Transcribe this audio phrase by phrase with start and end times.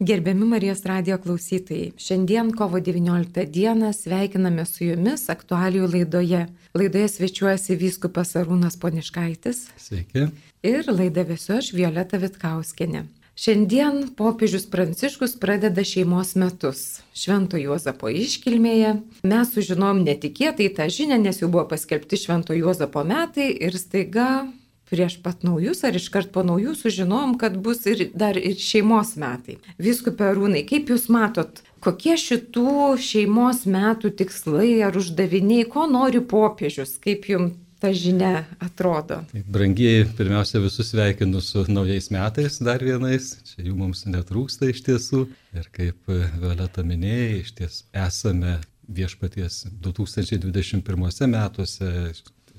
[0.00, 6.44] Gerbiami Marijos radio klausytojai, šiandien kovo 19 dieną sveikiname su jumis aktualijų laidoje.
[6.78, 9.64] Laidoje svečiuojasi vyskupas Arūnas Poniškaitis.
[9.74, 10.28] Sveiki.
[10.62, 13.08] Ir laidą vėsiu aš Violeta Vitkauskenė.
[13.34, 16.84] Šiandien popiežius Pranciškus pradeda šeimos metus.
[17.10, 19.00] Švento Juozapo iškilmėje.
[19.26, 24.46] Mes sužinom netikėtai tą žinią, nes jau buvo paskelbti Švento Juozapo metai ir staiga
[24.90, 29.58] prieš pat naujus ar iškart po naujų sužinom, kad bus ir dar ir šeimos metai.
[29.78, 36.96] Viskupė Rūnai, kaip Jūs matot, kokie šitų šeimos metų tikslai ar uždaviniai, ko nori popiežius,
[37.04, 39.20] kaip Jums ta žinia atrodo?
[39.46, 43.36] Brangieji, pirmiausia, visus sveikinu su naujais metais, dar vienais.
[43.46, 45.26] Čia jų mums netrūksta iš tiesų.
[45.54, 46.10] Ir kaip
[46.40, 51.92] Violeta minėjai, iš ties esame viešpaties 2021 metuose,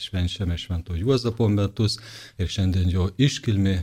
[0.02, 2.00] švenčiame Švento Juozapo metus
[2.38, 3.78] ir šiandien jo iškilmi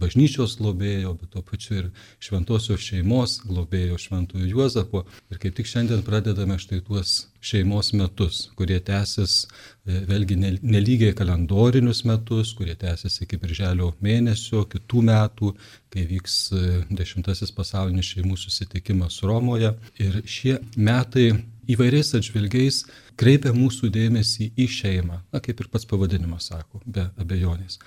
[0.00, 1.86] bažnyčios globėjo, bet tuo pačiu ir
[2.22, 5.04] šventosios šeimos globėjo Šventojo Juozapo.
[5.32, 7.14] Ir kaip tik šiandien pradedame štai tuos
[7.46, 15.04] šeimos metus, kurie tęsis e, vėlgi nelygiai kalendorinius metus, kurie tęsis iki birželio mėnesio, kitų
[15.10, 15.52] metų,
[15.94, 19.74] kai vyks e, dešimtasis pasaulinis šeimų susitikimas Romoje.
[20.02, 21.30] Ir šie metai
[21.72, 22.82] įvairiais atžvilgiais
[23.20, 27.80] kreipia mūsų dėmesį į šeimą, na kaip ir pats pavadinimas sako, be abejonės.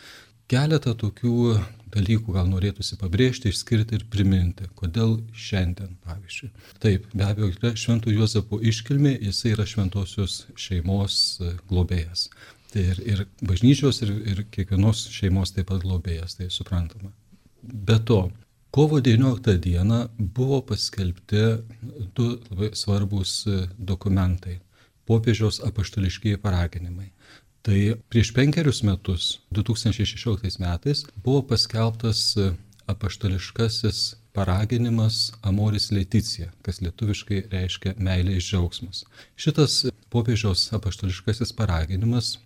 [0.49, 1.59] Keletą tokių
[1.94, 6.50] dalykų gal norėtųsi pabrėžti, išskirti ir priminti, kodėl šiandien, pavyzdžiui.
[6.81, 11.19] Taip, be abejo, yra Šventų Juozapo iškilmė, jisai yra šventosios šeimos
[11.69, 12.30] globėjas.
[12.73, 17.13] Tai ir, ir bažnyčios, ir, ir kiekvienos šeimos taip pat globėjas, tai suprantama.
[17.61, 18.23] Be to,
[18.72, 21.36] Kovo 19 dieną buvo paskelbti
[22.16, 24.59] du labai svarbus e, dokumentai-
[25.09, 27.09] popiežiaus apaštališkiai paraginimai.
[27.62, 32.52] Tai prieš penkerius metus, 2016 metais, buvo paskelbtas e,
[32.86, 39.03] apaštališkasis paraginimas Amoris Leticija, kas lietuviškai reiškia meilės džiaugsmas.
[39.36, 42.38] Šitas popiežiaus apaštališkasis paraginimas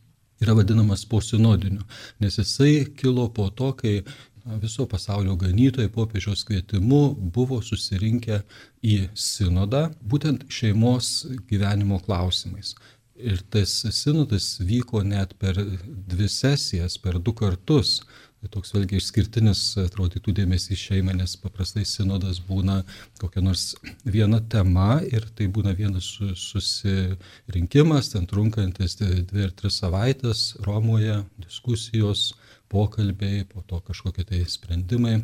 [0.42, 1.84] yra vadinamas posinodiniu,
[2.20, 4.04] nes jisai kilo po to, kai
[4.46, 8.42] viso pasaulio ganytojai popiežiaus kvietimu buvo susirinkę
[8.84, 11.14] į sinodą būtent šeimos
[11.50, 12.74] gyvenimo klausimais.
[13.16, 18.02] Ir tas sinodas vyko net per dvi sesijas, per du kartus.
[18.44, 22.82] Tai toks vėlgi išskirtinis atrodytų dėmesys šeimai, nes paprastai sinodas būna
[23.22, 23.70] kokia nors
[24.04, 26.10] viena tema ir tai būna vienas
[26.42, 32.34] susirinkimas, ten trunkantis dvi ar tris savaitės Romoje, diskusijos,
[32.68, 35.22] pokalbiai, po to kažkokie tai sprendimai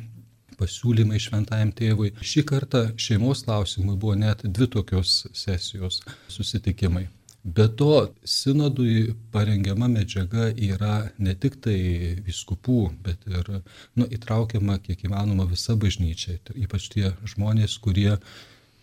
[0.56, 2.16] pasiūlymai šventajam tėvui.
[2.24, 6.00] Šį kartą šeimos klausimui buvo net dvi tokios sesijos
[6.32, 7.10] susitikimai.
[7.44, 11.80] Be to, sinodui parengiama medžiaga yra ne tik tai
[12.26, 13.48] viskupų, bet ir
[13.96, 18.18] nu, įtraukiama kiek įmanoma visa bažnyčia, ypač tie žmonės, kurie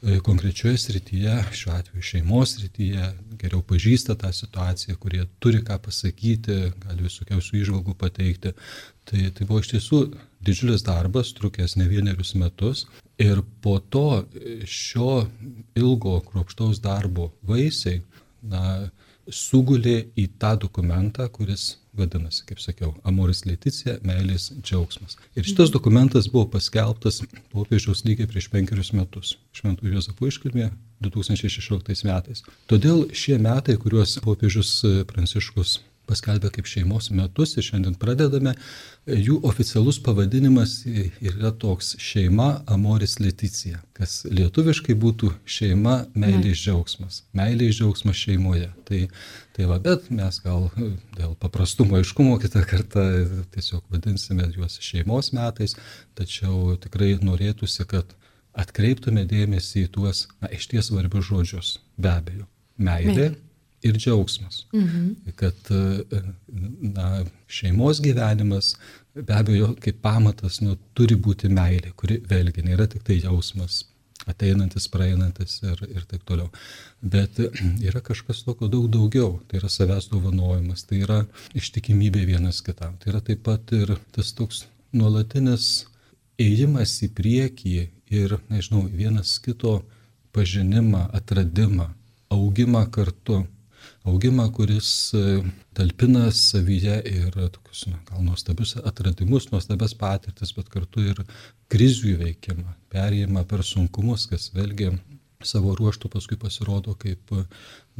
[0.03, 3.07] E, konkrečioje srityje, šiuo atveju šeimos srityje,
[3.41, 8.53] geriau pažįsta tą situaciją, kurie turi ką pasakyti, gali visokiausių išvalgų pateikti.
[9.09, 10.01] Tai, tai buvo iš tiesų
[10.45, 12.85] didžiulis darbas, trukęs ne vienerius metus.
[13.19, 14.27] Ir po to
[14.69, 15.25] šio
[15.81, 18.03] ilgo kruopštaus darbo vaisiai,
[18.51, 18.63] na,
[19.33, 25.17] sugulė į tą dokumentą, kuris vadinasi, kaip sakiau, Amoris Leticija, meilės džiaugsmas.
[25.35, 27.23] Ir šitas dokumentas buvo paskelbtas
[27.55, 30.71] popiežiaus lygiai prieš penkerius metus, Šventų Jozefų iškilmė
[31.05, 32.45] 2016 metais.
[32.71, 34.79] Todėl šie metai, kuriuos popiežius
[35.09, 38.55] Pranciškus paskelbė kaip šeimos metus ir šiandien pradedame.
[39.07, 47.23] Jų oficialus pavadinimas yra toks šeima Amoris Leticija, kas lietuviškai būtų šeima meilės džiaugsmas.
[47.37, 48.71] Meilės džiaugsmas šeimoje.
[48.89, 49.01] Tai,
[49.57, 50.69] tai va, bet mes gal
[51.19, 53.07] dėl paprastumo aiškumo kitą kartą
[53.55, 55.79] tiesiog vadinsime juos šeimos metais,
[56.19, 58.15] tačiau tikrai norėtųsi, kad
[58.57, 61.75] atkreiptume dėmesį į tuos, na, iš ties svarbius žodžius.
[62.01, 62.47] Be abejo.
[62.77, 63.13] Meilė.
[63.13, 63.35] Meilė
[63.87, 64.65] ir džiaugsmas.
[64.75, 65.33] Mhm.
[65.39, 65.73] Kad
[66.97, 68.75] na, šeimos gyvenimas
[69.15, 73.85] be abejo kaip pamatas nu, turi būti meilė, kuri vėlgi nėra tik tai jausmas,
[74.29, 76.51] ateinantis, praeinantis ir, ir taip toliau.
[77.01, 79.37] Bet yra kažkas tokio daug daugiau.
[79.49, 81.21] Tai yra savęs dovanojimas, tai yra
[81.57, 82.97] ištikimybė vienas kitam.
[83.01, 84.65] Tai yra taip pat ir tas toks
[84.97, 85.87] nuolatinis
[86.41, 87.77] ėjimas į priekį
[88.17, 89.81] ir, nežinau, vienas kito
[90.37, 91.91] pažinimą, atradimą,
[92.33, 93.45] augimą kartu
[94.07, 95.25] augimą, kuris e,
[95.77, 101.23] talpina savyje ir tokius, na, gal nuostabius atradimus, nuostabias patirtis, bet kartu ir
[101.73, 104.93] krizių įveikimą, perėjimą per sunkumus, kas vėlgi
[105.45, 107.35] savo ruoštų paskui pasirodo kaip,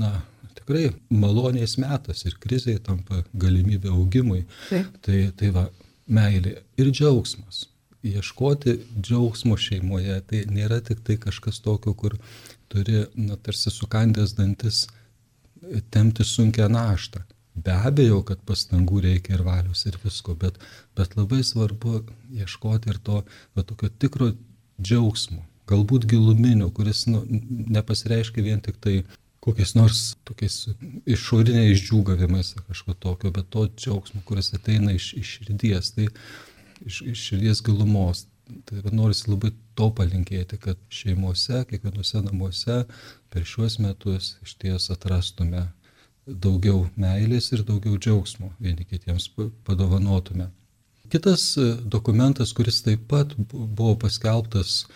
[0.01, 0.13] na,
[0.57, 4.45] tikrai malonės metas ir krizai tampa galimybė augimui.
[4.71, 5.01] Taip.
[5.05, 5.69] Tai, tai va,
[6.07, 7.67] meilė ir džiaugsmas.
[8.07, 10.21] ieškoti džiaugsmo šeimoje.
[10.31, 12.15] Tai nėra tik tai kažkas tokio, kur
[12.71, 14.87] turi, na, tarsi sukandęs dantis,
[15.91, 17.23] temti sunkę naštą.
[17.57, 20.59] Be abejo, kad pastangų reikia ir valios ir visko, bet,
[20.97, 22.03] bet labai svarbu
[22.37, 23.23] ieškoti ir to
[23.57, 24.33] va, tokio tikro
[24.77, 25.41] džiaugsmo,
[25.71, 27.23] galbūt giluminio, kuris nu,
[27.79, 28.99] nepasireiškia vien tik tai
[29.47, 30.57] kokiais nors tokiais
[31.09, 36.09] išoriniais džiūgavimais ar kažko tokio, bet to džiaugsmo, kuris ateina iš, iš širdies, tai
[36.85, 38.27] iš, iš širdies gilumos.
[38.67, 42.77] Tai norisi labai to palinkėti, kad šeimose, kiekvienose namuose
[43.37, 45.67] per šiuos metus iš ties atrastume
[46.27, 49.27] daugiau meilės ir daugiau džiaugsmo vieni kitiems
[49.69, 50.47] padovanotume.
[51.13, 51.43] Kitas
[51.97, 54.87] dokumentas, kuris taip pat buvo paskelbtas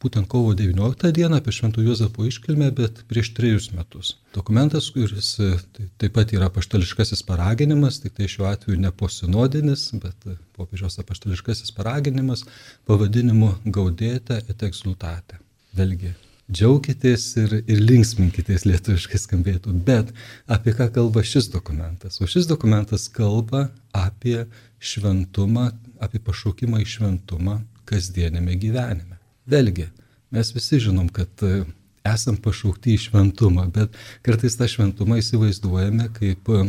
[0.00, 4.14] būtent kovo 19 dieną apie Švento Juozapo iškilmę, bet prieš trejus metus.
[4.34, 9.90] Dokumentas, kuris e, tai, taip pat yra paštališkasis paraginimas, tik tai šiuo atveju ne posinodinis,
[10.00, 12.46] bet e, popiežiaus apaštališkasis paraginimas
[12.88, 15.42] pavadinimu Gaudėte et exultate.
[15.76, 16.16] Vėlgi,
[16.50, 20.10] džiaukitės ir, ir linksminkitės lietuviškai skambėtų, bet
[20.50, 22.20] apie ką kalba šis dokumentas?
[22.20, 24.44] O šis dokumentas kalba apie
[24.80, 25.70] šventumą,
[26.02, 29.18] apie pašaukimą į šventumą kasdienėme gyvenime.
[29.50, 29.88] Vėlgi,
[30.34, 31.64] mes visi žinom, kad e,
[32.06, 33.96] esam pašaukti į šventumą, bet
[34.26, 36.62] kartais tą šventumą įsivaizduojame kaip e,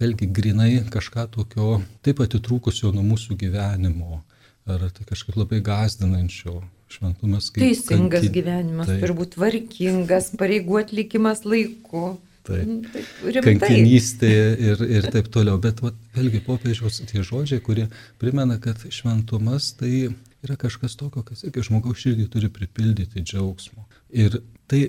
[0.00, 4.22] vėlgi grinai kažką tokio taip atitrūkusio nuo mūsų gyvenimo,
[4.68, 6.60] ar tai kažkaip labai gazdinančio.
[6.90, 7.64] Šventumas kaip...
[7.64, 8.34] Teisingas kankin...
[8.36, 9.02] gyvenimas, taip.
[9.02, 12.16] turbūt tvarkingas, pareigų atlikimas laiku.
[12.46, 12.62] Taip.
[12.62, 14.30] Mm, taip kankinystė
[14.68, 15.58] ir, ir taip toliau.
[15.62, 17.88] Bet vat, vėlgi popiežiaus tie žodžiai, kurie
[18.22, 20.12] primena, kad šventumas tai
[20.46, 23.86] yra kažkas tokio, kas irgi žmogaus širdį turi pripildyti džiaugsmo.
[24.14, 24.38] Ir
[24.70, 24.84] tai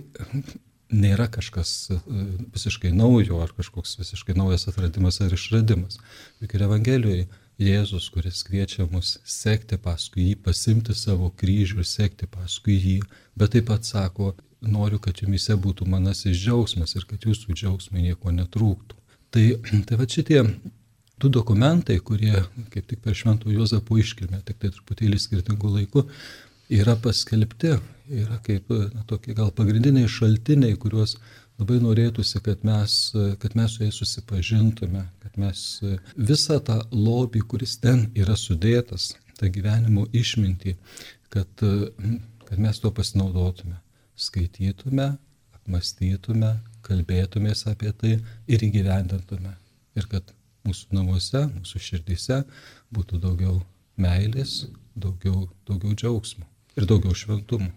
[0.94, 1.98] nėra kažkas e,
[2.54, 6.00] visiškai naujo ar kažkoks visiškai naujas atradimas ar išradimas.
[6.44, 7.28] Juk ir Evangelijoje
[7.58, 12.98] Jėzus, kuris kviečia mus sekti paskui jį, pasimti savo kryžių ir sekti paskui jį,
[13.34, 18.34] bet taip pat sako, noriu, kad jumise būtų manasis džiaugsmas ir kad jūsų džiaugsmai nieko
[18.34, 18.98] netrūktų.
[19.34, 19.46] Tai,
[19.90, 20.44] tai va šitie
[21.18, 22.36] du dokumentai, kurie
[22.74, 26.06] kaip tik per Švento Juozapo iškilmę, tik tai truputėlį skirtingų laikų,
[26.78, 27.74] yra paskelbti,
[28.22, 31.18] yra kaip na, tokie gal pagrindiniai šaltiniai, kuriuos
[31.58, 32.96] labai norėtųsi, kad mes,
[33.42, 35.64] kad mes su jais susipažintume, kad mes
[36.16, 40.76] visą tą lobį, kuris ten yra sudėtas, tą gyvenimo išmintį,
[41.34, 41.50] kad,
[42.48, 43.78] kad mes tuo pasinaudotume,
[44.18, 45.12] skaitytume,
[45.58, 46.56] apmastytume,
[46.88, 48.18] kalbėtumės apie tai
[48.48, 49.54] ir įgyvendintume.
[49.98, 50.30] Ir kad
[50.68, 52.44] mūsų namuose, mūsų širdise
[52.94, 53.60] būtų daugiau
[54.00, 56.46] meilės, daugiau, daugiau džiaugsmo
[56.78, 57.72] ir daugiau šventumo.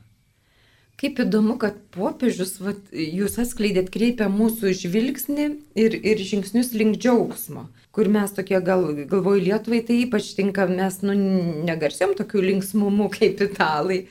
[1.00, 5.47] Kaip įdomu, kad popiežius, vat, jūs atskleidėt, kreipia mūsų žvilgsnį
[5.81, 7.62] ir, ir žingsnius link džiaugsmo,
[7.97, 11.14] kur mes tokie, gal, galvoju, Lietuvai tai ypač tinka, mes nu,
[11.64, 14.02] negarsiam tokių linksmumų kaip italai,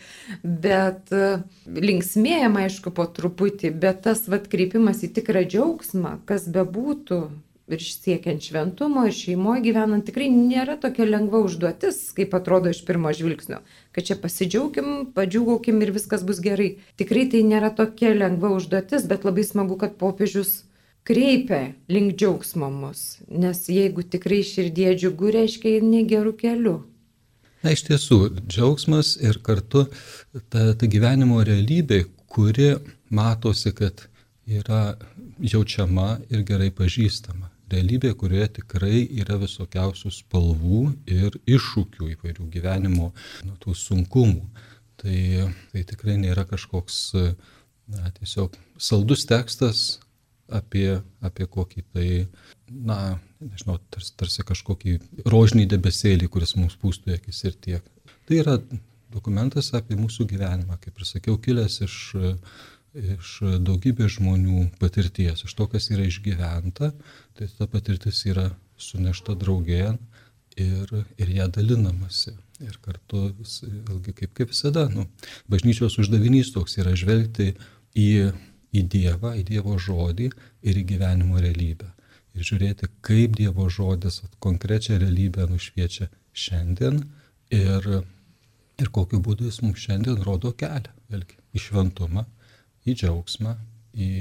[0.42, 1.14] bet
[1.70, 7.22] linksmėjam, aišku, po truputį, bet tas vat, kreipimas į tikrą džiaugsmą, kas bebūtų,
[7.74, 13.12] ir siekiant šventumo, ir šeimoje gyvenant tikrai nėra tokia lengva užduotis, kaip atrodo iš pirmo
[13.16, 13.62] žvilgsnio.
[13.96, 16.72] Kad čia pasidžiaugim, padžiugaukim ir viskas bus gerai.
[17.00, 20.64] Tikrai tai nėra tokia lengva užduotis, bet labai smagu, kad popiežius
[21.08, 23.20] kreipia link džiaugsmo mus.
[23.30, 26.78] Nes jeigu tikrai širdie džiugu, reiškia ir negerų kelių.
[27.66, 29.86] Na iš tiesų, džiaugsmas ir kartu
[30.48, 32.76] ta, ta gyvenimo realybė, kuri
[33.12, 34.06] matosi, kad
[34.48, 34.96] yra
[35.44, 43.12] jaučiama ir gerai pažįstama realybė, kurioje tikrai yra visokiausių spalvų ir iššūkių įvairių gyvenimo,
[43.46, 44.44] nu, tų sunkumų.
[45.00, 45.20] Tai,
[45.72, 47.00] tai tikrai nėra kažkoks,
[47.90, 50.02] na, tiesiog saldus tekstas
[50.52, 52.10] apie, apie kokį tai,
[52.68, 54.98] na, nežinau, tarsi, tarsi kažkokį
[55.30, 57.86] rožinį debesėlį, kuris mums pūstų akis ir tiek.
[58.28, 58.58] Tai yra
[59.14, 61.96] dokumentas apie mūsų gyvenimą, kaip ir sakiau, kilęs iš
[62.98, 66.92] iš daugybės žmonių patirties, iš to, kas yra išgyventa,
[67.38, 70.00] tai ta patirtis yra sunešta draugėn
[70.58, 72.36] ir, ir ją dalinamasi.
[72.60, 73.30] Ir kartu,
[73.88, 75.06] vėlgi, kaip, kaip visada, nu,
[75.48, 77.54] bažnyčios uždavinys toks yra žvelgti
[77.96, 78.10] į,
[78.76, 80.28] į Dievą, į Dievo žodį
[80.68, 81.88] ir į gyvenimo realybę.
[82.36, 87.06] Ir žiūrėti, kaip Dievo žodis konkrečią realybę nušviečia šiandien
[87.56, 87.88] ir,
[88.80, 92.26] ir kokiu būdu jis mums šiandien rodo kelią, vėlgi, į šventumą
[92.90, 93.56] į džiaugsmą,
[93.96, 94.12] į,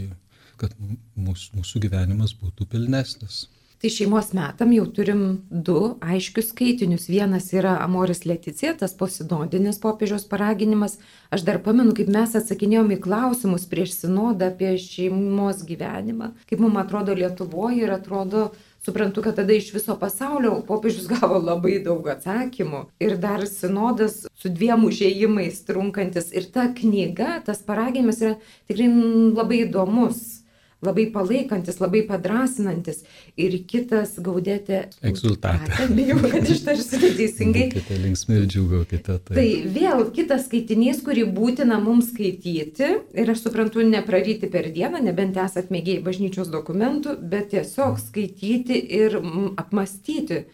[0.61, 3.47] kad mūsų, mūsų gyvenimas būtų pilnesnis.
[3.79, 5.21] Tai šeimos metam jau turim
[5.51, 7.05] du aiškius skaitinius.
[7.07, 10.97] Vienas yra Amoris Leticija, tas posidodinis popiežiaus paraginimas.
[11.31, 16.83] Aš dar pamenu, kaip mes atsakinėjom į klausimus prieš sinodą apie šeimos gyvenimą, kaip mums
[16.83, 18.49] atrodo Lietuvoje ir atrodo
[18.89, 22.87] suprantu, kad tada iš viso pasaulio popiežius gavo labai daug atsakymų.
[23.05, 26.33] Ir dar sinodas su dviem užėjimais trunkantis.
[26.33, 28.37] Ir ta knyga, tas paraginimas yra
[28.71, 28.91] tikrai
[29.37, 30.39] labai įdomus
[30.85, 33.03] labai palaikantis, labai padrasinantis.
[33.41, 34.85] Ir kitas gaudėte.
[35.07, 35.89] Egzultatė.
[35.99, 37.69] Bijau, kad ištarsiu teisingai.
[37.75, 39.19] Kita linksmai ir džiugaukite.
[39.19, 39.35] Tai.
[39.35, 42.93] tai vėl kitas skaitinys, kurį būtina mums skaityti.
[43.19, 49.19] Ir aš suprantu, nepraryti per dieną, nebent esat mėgiai bažnyčios dokumentų, bet tiesiog skaityti ir
[49.59, 50.45] apmastyti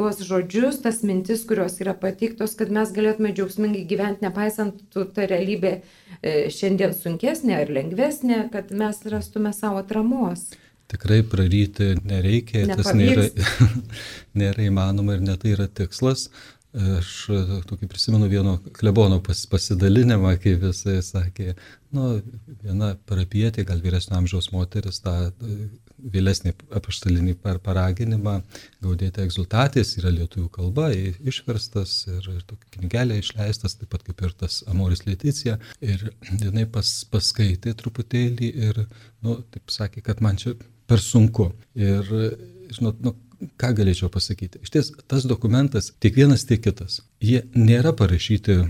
[0.00, 5.74] tuos žodžius, tas mintis, kurios yra pateiktos, kad mes galėtume džiaugsmingai gyventi, nepaisant ta realybė
[5.76, 5.82] e,
[6.54, 10.46] šiandien sunkesnė ar lengvesnė, kad mes rastume savo atramos.
[10.90, 12.80] Tikrai praryti nereikia, Nepavyks.
[12.80, 13.68] tas nėra,
[14.40, 16.30] nėra įmanoma ir netai yra tikslas.
[16.70, 17.12] Aš
[17.66, 21.56] tokį prisimenu vieno klebono pas, pasidalinimą, kai visai sakė,
[21.98, 22.20] nu,
[22.62, 25.16] viena parapietė, gal vyresnio amžiaus moteris, tą
[26.14, 28.36] vėlesnį apaštalinį paraginimą
[28.84, 34.34] gaudėti egzultatės yra lietuvių kalba, išverstas ir, ir tokia knygelė išleistas, taip pat kaip ir
[34.44, 35.58] tas Amoris Leticija.
[35.84, 38.84] Ir jinai pas, paskaitė truputėlį ir,
[39.24, 40.56] nu, taip sakė, kad man čia
[40.90, 41.50] per sunku.
[41.78, 42.06] Ir,
[42.74, 43.14] žinot, nu,
[43.60, 44.60] ką galėčiau pasakyti.
[44.64, 48.60] Iš ties, tas dokumentas, tiek vienas, tiek kitas, jie nėra parašyti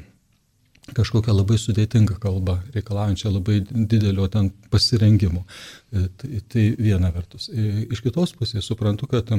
[0.97, 5.45] kažkokią labai sudėtingą kalbą, reikalaujančią labai didelio ten pasirengimo.
[5.91, 7.49] Tai, tai viena vertus.
[7.53, 9.31] E, iš kitos pusės suprantu, kad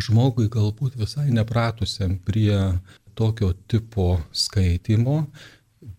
[0.00, 2.54] žmogui galbūt visai nepratusiam prie
[3.18, 5.24] tokio tipo skaitimo,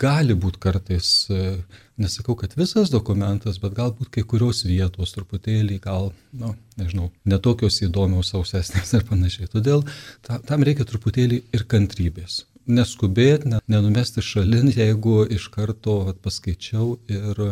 [0.01, 1.57] gali būti kartais, e,
[2.01, 7.81] nesakau, kad visas dokumentas, bet galbūt kai kurios vietos truputėlį gal, na, nu, nežinau, netokios
[7.85, 9.51] įdomios, sausesnės ir panašiai.
[9.51, 9.83] Todėl
[10.25, 16.95] ta, tam reikia truputėlį ir kantrybės neskubėti, ne, nenumesti šalin, jeigu iš karto vat, paskaičiau
[17.11, 17.45] ir,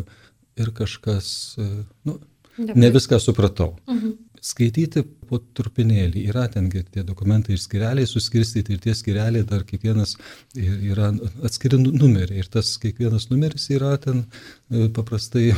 [0.59, 1.69] ir kažkas, e,
[2.09, 2.17] nu,
[2.59, 3.75] ne viską supratau.
[3.89, 4.17] Mhm.
[4.39, 6.21] Skaityti po trupinėlį.
[6.31, 10.15] Yra tengi tie dokumentai ir skireliai suskirstyti ir tie skireliai dar kiekvienas
[10.55, 11.09] yra
[11.43, 12.39] atskiri nu, numeriai.
[12.39, 14.23] Ir tas kiekvienas numeris yra ten
[14.71, 15.51] e, paprastai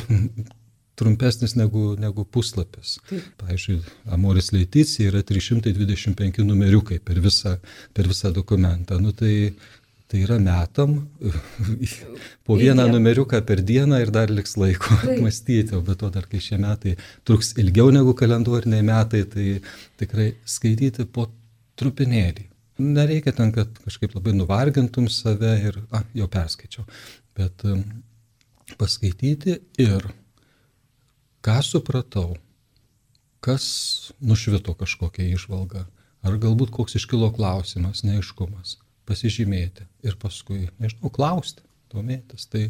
[1.01, 2.97] trumpesnis negu, negu puslapis.
[3.09, 3.27] Taip.
[3.41, 3.81] Pavyzdžiui,
[4.13, 7.57] Amoris Leiticija yra 325 numeriukai per visą,
[7.97, 8.99] per visą dokumentą.
[9.01, 9.53] Nu, tai,
[10.11, 10.97] tai yra metam
[12.45, 16.43] po vieną numeriuką per dieną ir dar liks laiko mąstyti, o be to dar kai
[16.43, 19.47] šie metai truks ilgiau negu kalendoriniai metai, tai
[20.01, 21.29] tikrai skaityti po
[21.81, 22.47] trupinėlį.
[22.81, 26.85] Nereikia ten, kad kažkaip labai nuvargintum save ir, a, jau perskaičiau,
[27.37, 27.83] bet um,
[28.79, 30.07] paskaityti ir
[31.45, 32.35] ką supratau,
[33.41, 33.65] kas
[34.21, 35.85] nušvito kažkokią išvalgą,
[36.21, 38.77] ar galbūt koks iškilo klausimas, neaiškumas,
[39.09, 42.45] pasižymėti ir paskui, nežinau, klausti domėtis.
[42.51, 42.61] Tai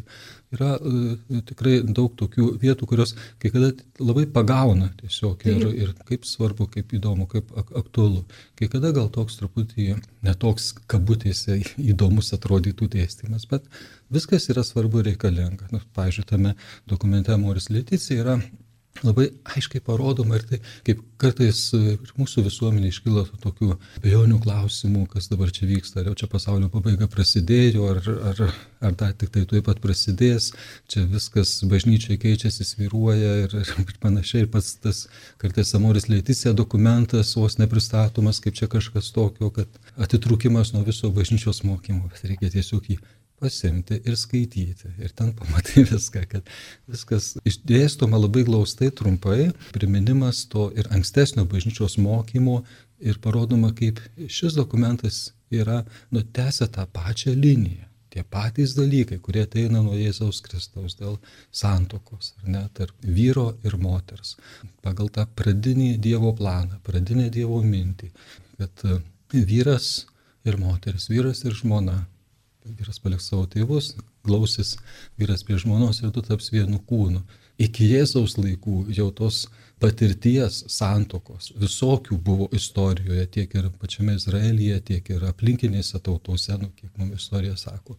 [0.54, 6.26] yra uh, tikrai daug tokių vietų, kurios kai kada labai pagauna tiesiog ir, ir kaip
[6.28, 8.24] svarbu, kaip įdomu, kaip ak aktualu.
[8.58, 9.92] Kai kada gal toks truputį
[10.26, 13.68] netoks kabutėse įdomus atrodytų dėstymas, bet
[14.12, 15.70] viskas yra svarbu reikalinga.
[15.74, 16.56] Nu, pavyzdžiui, tame
[16.90, 18.38] dokumente Moris Leticija yra
[19.06, 25.28] labai aiškiai parodoma ir tai, kaip kartais ir mūsų visuomenė iškyla tokių bejonių klausimų, kas
[25.30, 28.42] dabar čia vyksta, ar jau čia pasaulio pabaiga prasidėjo, ar, ar,
[28.82, 30.50] ar dar tik tai tuoj pat prasidės,
[30.90, 35.06] čia viskas bažnyčiai keičiasi, sviruoja ir, ir panašiai, ir pats tas
[35.42, 41.62] kartais Amoris Leiticija dokumentas vos nepristatomas kaip čia kažkas tokio, kad atitrūkimas nuo viso bažnyčios
[41.66, 43.02] mokymo, bet reikia tiesiog jį
[43.42, 44.94] pasimti ir skaityti.
[45.02, 46.48] Ir ten pamatai viską, kad
[46.90, 52.62] viskas išdėstoma labai glaustai, trumpai, priminimas to ir ankstesnio bažnyčios mokymo
[53.02, 55.82] ir parodoma, kaip šis dokumentas yra
[56.14, 57.88] nutęsę tą pačią liniją.
[58.12, 61.14] Tie patys dalykai, kurie ateina nuo Jėzaus Kristaus dėl
[61.48, 64.34] santokos, ar ne, tarp vyro ir moters,
[64.84, 68.10] pagal tą pradinį Dievo planą, pradinę Dievo mintį,
[68.60, 68.84] kad
[69.32, 69.88] vyras
[70.44, 72.02] ir moteris, vyras ir žmona
[72.62, 74.76] Vyras paliks savo tėvus, glausis
[75.18, 77.22] vyras prie žmonos ir tu taps vienu kūnu.
[77.62, 79.44] Iki Jėzaus laikų jau tos
[79.82, 86.90] patirties santokos visokių buvo istorijoje, tiek ir pačiame Izraelyje, tiek ir aplinkinėse tautose, nu, kiek
[86.98, 87.98] mums istorija sako.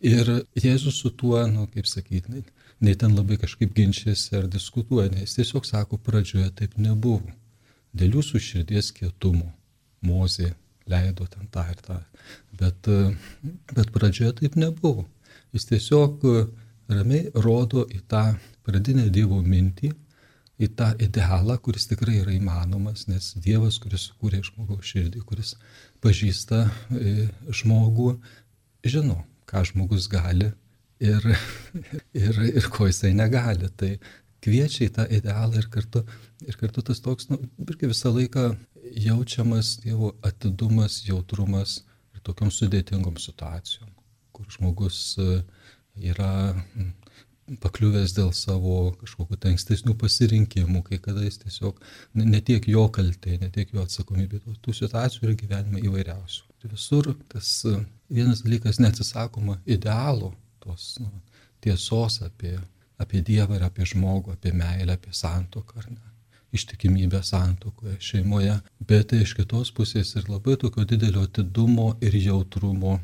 [0.00, 2.44] Ir Jėzus su tuo, nu, kaip sakyti,
[2.80, 7.34] nei, ten labai kažkaip ginčiasi ar diskutuoja, nes tiesiog sako, pradžioje taip nebuvo.
[7.94, 9.52] Dėl jūsų širdies kietumo
[10.04, 10.54] Mozė
[10.90, 11.98] leido ten tą ir tą.
[12.60, 12.88] Bet,
[13.74, 15.06] bet pradžioje taip nebuvo.
[15.54, 16.24] Jis tiesiog
[16.90, 18.24] ramiai rodo į tą
[18.66, 19.92] pradinę Dievo mintį,
[20.62, 25.54] į tą idealą, kuris tikrai yra įmanomas, nes Dievas, kuris sukūrė žmogaus širdį, kuris
[26.04, 26.60] pažįsta
[26.94, 27.14] e,
[27.50, 28.12] žmogų,
[28.86, 30.52] žino, ką žmogus gali
[31.02, 31.26] ir,
[32.24, 33.70] ir, ir ko jisai negali.
[33.74, 33.96] Tai
[34.44, 36.04] kviečia į tą idealą ir kartu,
[36.46, 38.52] ir kartu tas toks, nu, irgi visą laiką
[38.92, 41.82] jaučiamas Dievo atidumas, jautrumas
[42.14, 43.90] ir tokiam sudėtingom situacijom,
[44.34, 45.40] kur žmogus e,
[46.10, 46.32] yra
[47.60, 51.80] pakliuvęs dėl savo kažkokių tai ankstesnių pasirinkimų, kai kada jis tiesiog
[52.16, 56.46] ne tiek jo kaltė, ne tiek jo atsakomybė, tų situacijų yra gyvenime įvairiausių.
[56.64, 57.76] Ir visur tas e,
[58.12, 60.32] vienas dalykas neatsisakoma idealo,
[60.64, 61.10] tos nu,
[61.64, 62.56] tiesos apie,
[63.00, 65.84] apie Dievą ir apie žmogų, apie meilę, apie santoką
[66.54, 72.98] ištikimybę santokoje, šeimoje, bet iš kitos pusės ir labai tokio didelio atidumo ir jautrumo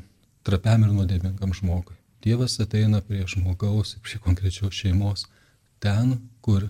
[0.47, 1.97] trapiam ir nuodėmingam žmogui.
[2.21, 5.25] Dievas ateina prie žmogaus, prie konkrečios šeimos,
[5.81, 6.69] ten, kur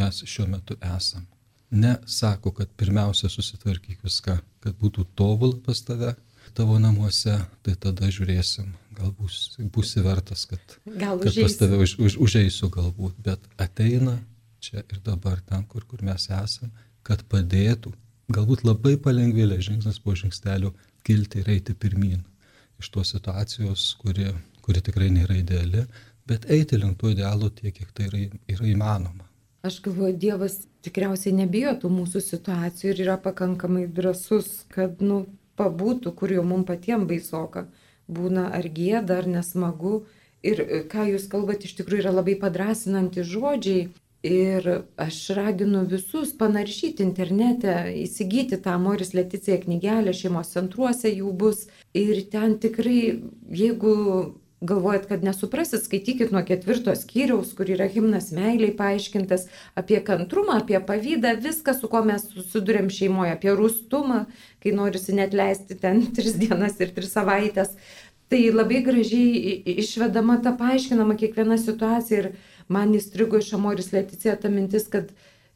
[0.00, 1.26] mes šiuo metu esam.
[1.70, 6.16] Ne sako, kad pirmiausia susitvarkyk viską, kad būtų tobulą pas tave,
[6.54, 11.94] tavo namuose, tai tada žiūrėsim, gal bus, būsi vertas, kad, gal kad pas tave už,
[12.02, 14.18] už, užeisiu galbūt, bet ateina
[14.60, 16.70] čia ir dabar ten, kur, kur mes esam,
[17.06, 17.92] kad padėtų,
[18.30, 20.74] galbūt labai palengvėlė žingsnis po žingsnelio
[21.06, 22.20] kilti ir eiti pirmin
[22.80, 24.30] iš tos situacijos, kuri
[24.70, 25.84] kuri tikrai nėra ideali,
[26.28, 28.22] bet eiti link to idealo tiek, kiek tai yra,
[28.54, 29.26] yra įmanoma.
[29.66, 35.24] Aš galvoju, Dievas tikriausiai nebijo tų mūsų situacijų ir yra pakankamai drasus, kad, nu,
[35.60, 37.66] pabūtų, kur jau mums patiems baisoka,
[38.08, 40.04] būna ar gėda, ar nesmagu.
[40.46, 43.90] Ir e, ką jūs kalbate, iš tikrųjų yra labai padrasinantys žodžiai.
[44.22, 44.66] Ir
[45.00, 47.72] aš raginu visus panaršyti internete,
[48.02, 51.62] įsigyti tą Moris Leticija knygelę, šeimos centruose jų bus.
[51.96, 53.94] Ir ten tikrai, jeigu
[54.60, 59.46] galvojat, kad nesuprasit, skaitykit nuo ketvirto skyriaus, kur yra himnas meiliai paaiškintas
[59.80, 64.26] apie kantrumą, apie pavydą, viską, su kuo mes susidurėm šeimoje, apie rūstumą,
[64.60, 67.72] kai norisi net leisti ten tris dienas ir tris savaitės.
[68.30, 72.28] Tai labai gražiai išvedama ta paaiškinama kiekviena situacija ir
[72.72, 75.12] man įstrigo iš Amoris Leticija ta mintis, kad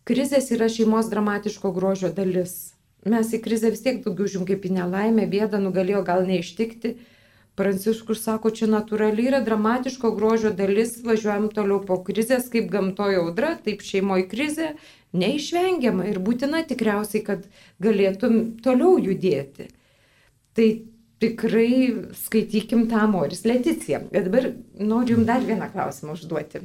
[0.09, 2.75] krizės yra šeimos dramatiško grožio dalis.
[3.09, 6.97] Mes į krizę vis tiek daugiau žiūrim kaip į nelaimę, bėdą nugalėjo gal neištikti
[7.55, 13.53] Pranciškus sako, čia natūraliai yra dramatiško grožio dalis, važiuojam toliau po krizės, kaip gamtojo audra,
[13.63, 14.73] taip šeimoje krizė,
[15.15, 17.47] neišvengiama ir būtina tikriausiai, kad
[17.85, 19.69] galėtum toliau judėti.
[20.59, 20.67] Tai
[21.23, 21.71] tikrai
[22.25, 24.03] skaitykim tą Moris Leticiją.
[24.11, 26.65] Bet dabar noriu jums dar vieną klausimą užduoti.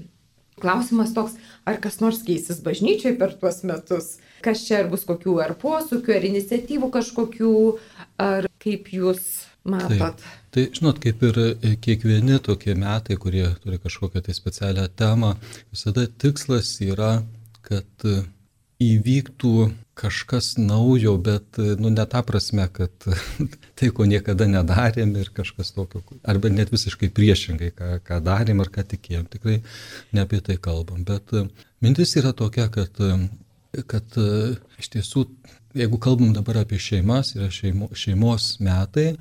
[0.62, 4.17] Klausimas toks, ar kas nors keisis bažnyčiai per tuos metus?
[4.45, 7.54] Kas čia ar bus kokių ar posūkių, ar iniciatyvų kažkokių,
[8.24, 9.24] ar kaip jūs
[9.67, 10.19] matot?
[10.19, 10.28] Taip.
[10.50, 15.36] Tai žinot, kaip ir e, kiekvieni tokie metai, kurie turi kažkokią tai specialią temą,
[15.74, 17.19] visada tikslas yra,
[17.67, 18.24] kad e,
[18.80, 19.54] įvyktų
[20.00, 22.94] kažkas naujo, bet e, nu, ne ta prasme, kad
[23.78, 28.72] tai, ko niekada nedarėm ir kažkas tokio, arba net visiškai priešingai, ką, ką darėm ar
[28.72, 29.28] ką tikėjom.
[29.34, 29.60] Tikrai
[30.15, 31.04] ne apie tai kalbam.
[31.08, 31.36] Bet
[31.84, 32.96] mintis yra tokia, kad,
[33.92, 34.22] kad
[34.80, 35.26] iš tiesų,
[35.76, 39.12] jeigu kalbam dabar apie šeimas, yra šeimo, šeimos metai,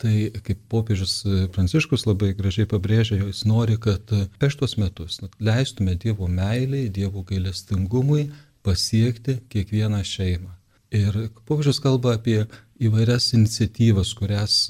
[0.00, 1.18] Tai kaip popiežius
[1.52, 4.08] Pranciškus labai gražiai pabrėžia, jis nori, kad
[4.40, 8.30] per šitos metus leistume Dievo meiliai, Dievo gailestingumui
[8.66, 10.50] pasiekti kiekvieną šeimą.
[10.90, 11.14] Ir
[11.46, 12.40] popiežius kalba apie
[12.82, 14.64] įvairias iniciatyvas, kurias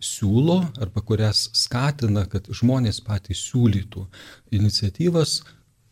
[0.00, 4.06] siūlo arba kurias skatina, kad žmonės patys siūlytų
[4.56, 5.42] iniciatyvas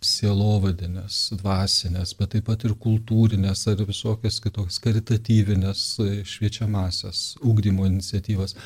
[0.04, 5.84] sielovadinės, dvasinės, bet taip pat ir kultūrinės ar visokias kitokias karitatyvinės,
[6.28, 8.56] šviečiamasias ūkdymo iniciatyvas,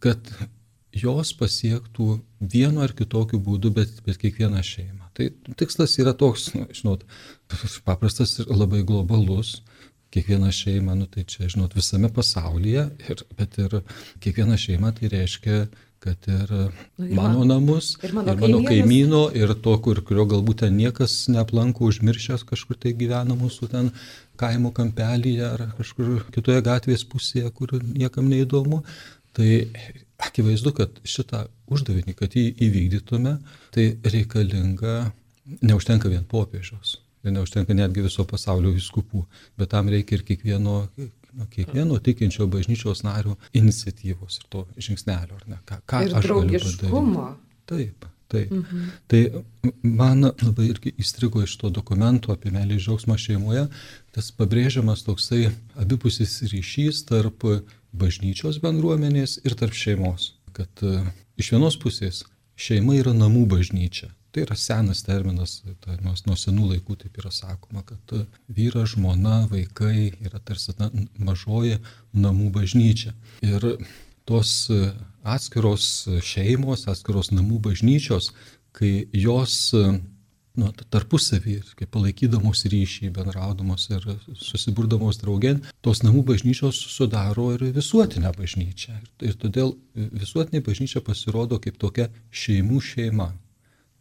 [0.00, 0.32] kad
[0.96, 2.08] jos pasiektų
[2.40, 5.10] vienu ar kitokiu būdu, bet, bet kiekvieną šeimą.
[5.16, 5.28] Tai
[5.60, 7.04] tikslas yra toks, nu, žinot,
[7.86, 9.60] paprastas ir labai globalus.
[10.14, 13.80] Kiekviena šeima, nu, tai čia, žinot, visame pasaulyje, ir, bet ir
[14.22, 15.66] kiekviena šeima tai reiškia
[16.06, 16.50] kad ir,
[16.96, 20.76] nu, mano man, namus, ir mano, ir mano kaimyno, ir to, kur, kurio galbūt ten
[20.78, 23.90] niekas neaplanko, užmiršęs kažkur tai gyvena mūsų ten
[24.40, 28.82] kaimo kampelyje ar kažkur kitoje gatvės pusėje, kur niekam neįdomu.
[29.36, 29.48] Tai
[30.28, 33.34] akivaizdu, kad šitą uždavinį, kad jį įvykdytume,
[33.74, 34.94] tai reikalinga,
[35.60, 37.00] neužtenka vien popiežiaus.
[37.26, 39.24] Ir neužtenka netgi viso pasaulio viskupų,
[39.58, 40.84] bet tam reikia ir kiekvieno
[41.52, 45.58] kiekvieno tikinčio bažnyčios nario iniciatyvos ir to žingsnelio, ar ne?
[45.68, 46.92] Ką, ką ir aš galiu padaryti?
[47.66, 48.06] Taip.
[48.28, 48.50] Taip.
[48.50, 48.86] Mhm.
[49.06, 49.20] Tai
[49.82, 53.68] man labai irgi įstrigo iš to dokumento apie meilį džiaugsmą šeimoje,
[54.16, 57.46] tas pabrėžiamas toksai abipusis ryšys tarp
[57.94, 60.32] bažnyčios bendruomenės ir tarp šeimos.
[60.56, 61.06] Kad uh,
[61.38, 62.24] iš vienos pusės
[62.58, 67.30] šeima yra namų bažnyčia, Tai yra senas terminas, tai nuo, nuo senų laikų taip yra
[67.32, 68.10] sakoma, kad
[68.52, 71.78] vyras, žmona, vaikai yra tarsi na, mažoji
[72.12, 73.14] namų bažnyčia.
[73.40, 73.64] Ir
[74.28, 74.50] tos
[75.24, 75.86] atskiros
[76.20, 78.28] šeimos, atskiros namų bažnyčios,
[78.76, 84.04] kai jos nu, tarpusavį, kaip palaikydamos ryšį, bendraudamos ir
[84.36, 89.00] susiburdamos draugien, tos namų bažnyčios sudaro ir visuotinę bažnyčią.
[89.24, 92.10] Ir todėl visuotinė bažnyčia pasirodo kaip tokia
[92.44, 93.32] šeimų šeima.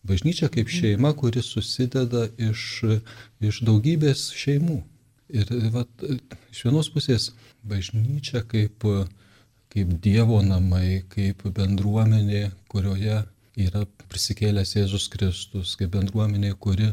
[0.05, 2.83] Bažnyčia kaip šeima, kuri susideda iš,
[3.41, 4.81] iš daugybės šeimų.
[5.33, 5.89] Ir vat,
[6.53, 7.31] iš vienos pusės
[7.65, 8.85] bažnyčia kaip,
[9.73, 13.23] kaip Dievo namai, kaip bendruomenė, kurioje
[13.65, 16.91] yra prisikėlęs Jėzus Kristus, kaip bendruomenė, kuri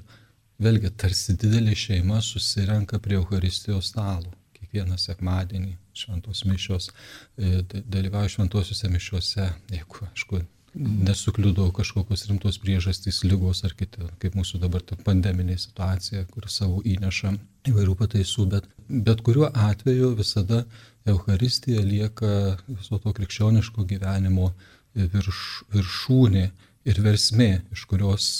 [0.62, 4.32] vėlgi tarsi didelė šeima susirenka prie Euharistijos stalo.
[4.56, 6.88] Kiekvieną sekmadienį šventos mišios,
[7.36, 10.40] e, dalyvauja šventosiuose mišiuose, jeigu, aišku,
[10.74, 16.80] nesukliudo kažkokios rimtos priežastys, lygos ar kiti, kaip mūsų dabar ta pandeminė situacija, kur savo
[16.88, 17.34] įneša
[17.68, 20.64] įvairių pataisų, bet, bet kuriuo atveju visada
[21.08, 24.52] Euharistija lieka viso to krikščioniško gyvenimo
[24.94, 25.42] virš,
[25.74, 26.46] viršūnė
[26.88, 28.30] ir versmė, iš kurios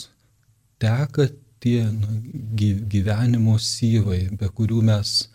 [0.83, 1.29] teka
[1.62, 2.16] tie nu,
[2.90, 5.29] gyvenimo syvai, be kurių mes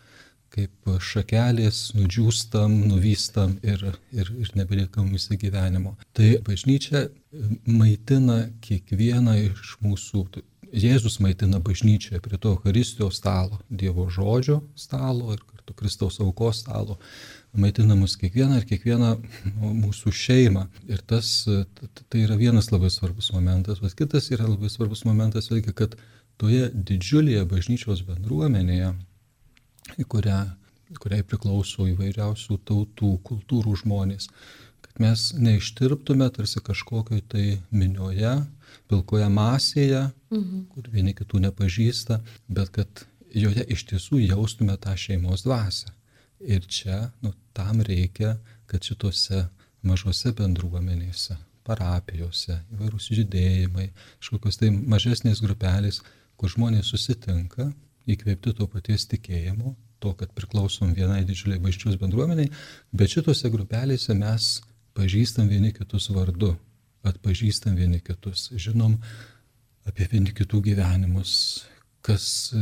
[0.57, 3.83] kaip šakelės nudžiūstam, nuvystam ir,
[4.15, 5.95] ir, ir nebeliekam visą gyvenimo.
[6.17, 7.07] Tai bažnyčia
[7.69, 10.27] maitina kiekvieną iš mūsų,
[10.67, 16.97] Jėzus maitina bažnyčią prie to Eucharistijos stalo, Dievo žodžio stalo ir kartu Kristaus aukos stalo,
[17.55, 19.13] maitina mus kiekvieną ir kiekvieną
[19.61, 20.65] mūsų šeimą.
[20.91, 21.47] Ir tas,
[22.11, 25.95] tai yra vienas labai svarbus momentas, bet kitas yra labai svarbus momentas, vėlgi, kad
[26.37, 28.91] toje didžiulėje bažnyčios bendruomenėje
[30.09, 30.37] kurią,
[31.01, 34.29] kuriai priklauso įvairiausių tautų, kultūrų žmonės.
[34.85, 38.35] Kad mes neištirptume tarsi kažkokioj tai minioje,
[38.87, 40.65] pilkoje masėje, mhm.
[40.73, 45.91] kur vieni kitų nepažįsta, bet kad joje iš tiesų jaustume tą šeimos dvasę.
[46.39, 48.35] Ir čia nu, tam reikia,
[48.69, 49.47] kad šitose
[49.87, 53.89] mažose bendruomenėse, parapijose, įvairūs judėjimai,
[54.21, 56.03] kažkokios tai mažesnės grupelės,
[56.37, 57.71] kur žmonės susitinka
[58.07, 62.51] įkvėpti to paties tikėjimo, to, kad priklausom vienai didžiuliai bažnyčios bendruomeniai,
[62.93, 64.49] bet šitose grupelėse mes
[64.97, 66.55] pažįstam vieni kitus vardu,
[67.07, 68.97] atpažįstam vieni kitus, žinom
[69.87, 71.33] apie vieni kitų gyvenimus,
[72.07, 72.53] kas,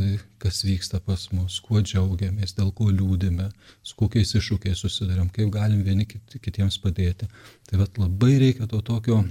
[0.42, 3.48] kas vyksta pas mus, kuo džiaugiamės, dėl ko liūdime,
[3.86, 7.28] su kokiais iššūkiais susidurėm, kaip galim vieni kitiems padėti.
[7.68, 9.22] Tai vad labai reikia to tokio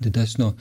[0.00, 0.54] didesnio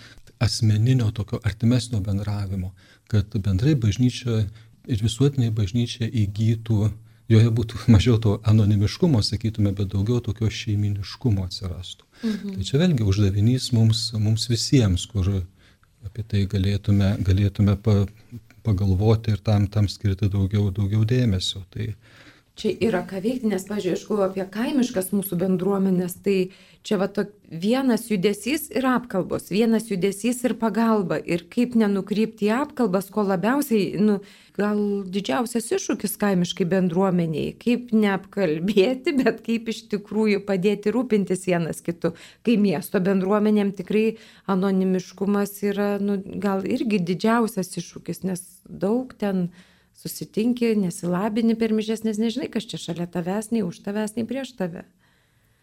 [0.44, 2.74] asmeninio, tokio artimesnio bendravimo,
[3.12, 4.44] kad bendrai bažnyčia
[4.90, 6.90] ir visuotinė bažnyčia įgytų,
[7.30, 12.08] joje būtų mažiau to anonimiškumo, sakytume, bet daugiau tokio šeiminiškumo atsirastų.
[12.24, 12.58] Mhm.
[12.58, 15.32] Tai čia vėlgi uždavinys mums, mums visiems, kur
[16.08, 18.02] apie tai galėtume, galėtume pa,
[18.64, 21.64] pagalvoti ir tam, tam skirti daugiau, daugiau dėmesio.
[21.74, 21.94] Tai,
[22.60, 26.38] čia yra ką veikti, nes, pažiūrėjau, galvoju apie kaimiškas mūsų bendruomenės, tai
[26.84, 31.18] čia va to, vienas judesys ir apkalbos, vienas judesys ir pagalba.
[31.20, 34.20] Ir kaip nenukrypti į apkalbas, ko labiausiai, nu,
[34.60, 42.14] gal didžiausias iššūkis kaimiškai bendruomeniai, kaip neapkalbėti, bet kaip iš tikrųjų padėti rūpintis vienas kitu.
[42.46, 44.06] Kai miesto bendruomenėm tikrai
[44.52, 49.50] anonimiškumas yra, nu, gal irgi didžiausias iššūkis, nes daug ten
[50.00, 54.56] susitinki, nesilabini per mižės, nes nežinai, kas čia šalia tavęs, nei už tavęs, nei prieš
[54.60, 54.86] tave.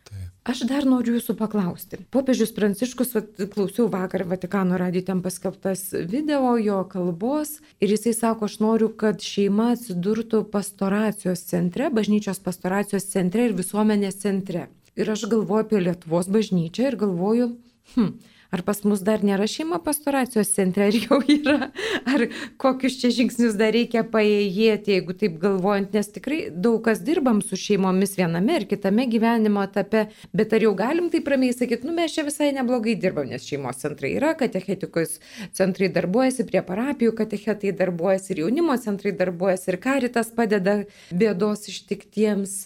[0.06, 0.28] Taip.
[0.46, 1.98] Aš dar noriu jūsų paklausti.
[2.14, 3.16] Popiežius Pranciškus,
[3.54, 9.24] klausiau vakar Vatikano radijo ten paskelbtas video jo kalbos ir jisai sako, aš noriu, kad
[9.24, 14.68] šeima atsidurtų pastoracijos centre, bažnyčios pastoracijos centre ir visuomenės centre.
[14.96, 17.50] Ir aš galvoju apie Lietuvos bažnyčią ir galvoju,
[17.96, 18.14] hm,
[18.56, 21.66] Ar pas mus dar nėra šeima pastoracijos centre, ar jau yra,
[22.08, 22.22] ar
[22.56, 27.58] kokius čia žingsnius dar reikia paėjėti, jeigu taip galvojant, nes tikrai daug kas dirbam su
[27.60, 32.14] šeimomis viename ir kitame gyvenimo etape, bet ar jau galim taip ramiai sakyti, nu mes
[32.14, 35.18] čia visai neblogai dirbam, nes šeimos centrai yra, katechetikos
[35.58, 40.78] centrai darbuojasi, prie parapijų katechetai darbuojasi ir jaunimo centrai darbuojasi ir karitas padeda
[41.12, 42.56] bėdos ištiktiems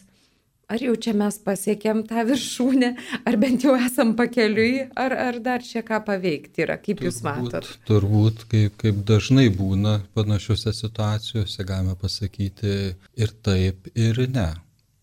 [0.70, 2.90] ar jau čia mes pasiekėm tą viršūnę,
[3.26, 7.20] ar bent jau esam pakeliui, ar, ar dar čia ką paveikti yra, kaip turbūt, jūs
[7.26, 7.70] matot?
[7.90, 14.50] Turbūt, kaip, kaip dažnai būna panašiose situacijose, galime pasakyti ir taip, ir ne.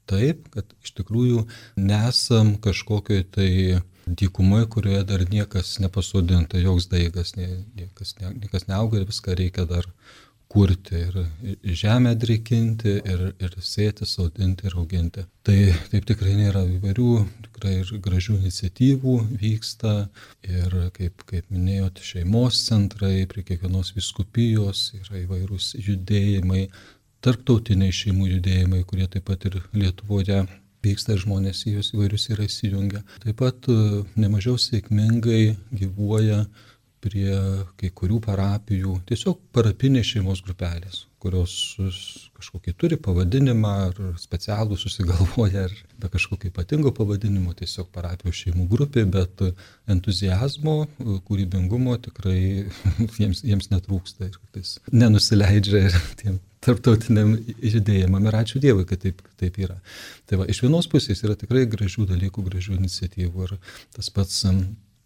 [0.07, 1.43] Taip, kad iš tikrųjų
[1.83, 3.49] nesam kažkokioj tai
[4.07, 9.89] dykumoje, kurioje dar niekas nepasodinta, joks daigas, niekas, niekas neauga ir viską reikia dar
[10.57, 11.17] kurti ir
[11.77, 15.25] žemę drikinti ir, ir sėti, sodinti ir auginti.
[15.45, 15.57] Tai
[15.91, 17.11] taip tikrai nėra įvairių,
[17.45, 19.95] tikrai ir gražių iniciatyvų vyksta
[20.49, 26.67] ir kaip, kaip minėjote, šeimos centrai, prie kiekvienos viskupijos yra įvairūs judėjimai,
[27.21, 30.41] tarptautiniai šeimų judėjimai, kurie taip pat ir Lietuvoje
[30.85, 33.03] vyksta ir žmonės į juos įvairius yra įsijungę.
[33.23, 33.77] Taip pat e,
[34.17, 36.45] nemažiau sėkmingai gyvuoja
[37.07, 37.31] prie
[37.79, 41.53] kai kurių parapijų, tiesiog parapinės šeimos grupelės, kurios
[42.37, 49.05] kažkokį turi pavadinimą ar specialų susigalvoja, ar be kažkokio ypatingo pavadinimo, tiesiog parapijų šeimų grupė,
[49.13, 49.45] bet
[49.89, 50.79] entuzijazmo,
[51.29, 52.41] kūrybingumo tikrai
[53.21, 59.21] jiems, jiems netrūksta ir tais nenusileidžia ir tiem tarptautiniam judėjimam ir ačiū Dievui, kad taip,
[59.39, 59.77] taip yra.
[60.27, 63.55] Tai va, iš vienos pusės yra tikrai gražių dalykų, gražių iniciatyvų ir
[63.95, 64.41] tas pats,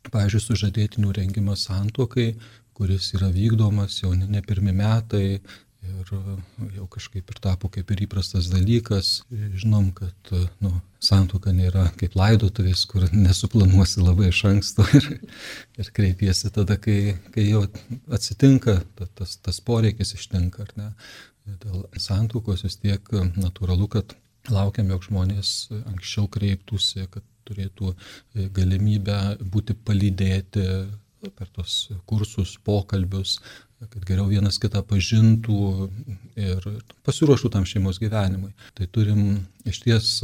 [0.10, 2.32] pavyzdžiui, sužadėtinių rengimas santokai,
[2.78, 5.42] kuris yra vykdomas jau ne, ne pirmi metai,
[5.82, 6.10] Ir
[6.76, 9.24] jau kažkaip ir tapo kaip ir įprastas dalykas.
[9.34, 15.08] Žinom, kad nu, santuoka nėra kaip laidotuvės, kur nesuplanuosi labai iš anksto ir,
[15.82, 17.64] ir kreipiesi tada, kai, kai jau
[18.14, 18.78] atsitinka,
[19.18, 20.70] tas, tas poreikis ištinka.
[21.50, 24.14] Dėl santuokos vis tiek natūralu, kad
[24.54, 27.94] laukiam, jog žmonės anksčiau kreiptųsi, kad turėtų
[28.56, 29.20] galimybę
[29.54, 30.66] būti palydėti
[31.38, 33.38] per tos kursus, pokalbius,
[33.82, 35.60] kad geriau vienas kitą pažintų
[36.40, 36.66] ir
[37.06, 38.52] pasiruoštų tam šeimos gyvenimui.
[38.78, 39.22] Tai turim
[39.70, 40.16] iš ties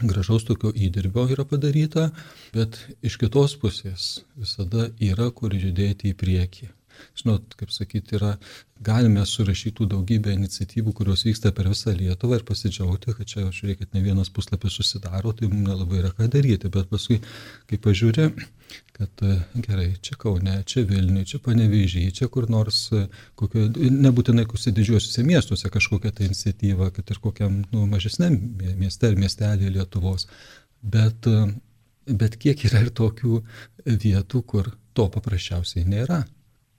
[0.00, 2.10] gražaus tokio įdirbio yra padaryta,
[2.54, 6.70] bet iš kitos pusės visada yra kur judėti į priekį
[7.18, 8.34] žinot, kaip sakyti, yra,
[8.80, 14.04] galime surašyti daugybę iniciatyvų, kurios vyksta per visą Lietuvą ir pasidžiaugti, kad čia, žiūrėkit, ne
[14.04, 17.20] vienas puslapis susidaro, tai mums nelabai yra ką daryti, bet paskui,
[17.68, 18.30] kai pažiūrė,
[18.96, 19.36] kad e,
[19.66, 23.06] gerai, čia Kaune, čia Vilniuje, čia Panevežyje, čia kur nors, e,
[23.38, 28.36] kokio, nebūtinai kusi didžiuosiuose miestuose kažkokia tai iniciatyva, kad ir kokiam nu, mažesniam
[28.80, 30.28] mieste ar miestelį Lietuvos.
[30.80, 31.46] Bet, e,
[32.08, 33.40] bet kiek yra ir tokių
[33.86, 36.24] vietų, kur to paprasčiausiai nėra.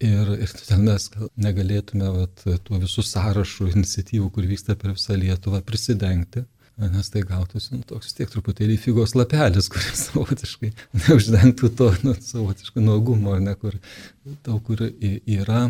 [0.02, 1.04] Ir, ir todėl mes
[1.42, 6.42] negalėtume vat, tuo visų sąrašų iniciatyvų, kur vyksta per visą Lietuvą, prisidengti,
[6.82, 10.72] nes tai gautųsi nu, toks tiek truputėlį figos lapelis, kuris savotiškai
[11.04, 13.78] neuždengtų to nu, savotiško nuogumo, ne, kur
[14.48, 15.68] daug kur yra,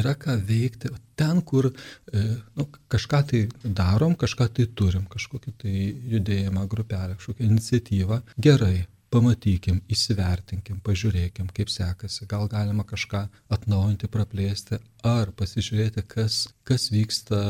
[0.00, 0.90] yra ką veikti.
[1.18, 2.26] Ten, kur e,
[2.58, 5.74] nu, kažką tai darom, kažką tai turim, kažkokį tai
[6.16, 14.78] judėjimą, grupelę, kažkokią iniciatyvą, gerai pamatykim, įsivertinkim, pažiūrėkim, kaip sekasi, gal galima kažką atnaujinti, praplėsti,
[15.06, 17.40] ar pasižiūrėti, kas, kas vyksta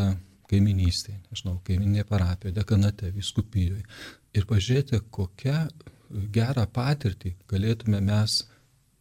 [0.49, 3.85] kaiminystėje, nežinau, kaiminėje parapijoje, dekanate, viskupijoje.
[4.39, 5.65] Ir pažiūrėti, kokią
[6.33, 8.43] gerą patirtį galėtume mes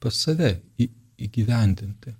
[0.03, 0.89] pas save į,
[1.27, 2.13] įgyvendinti.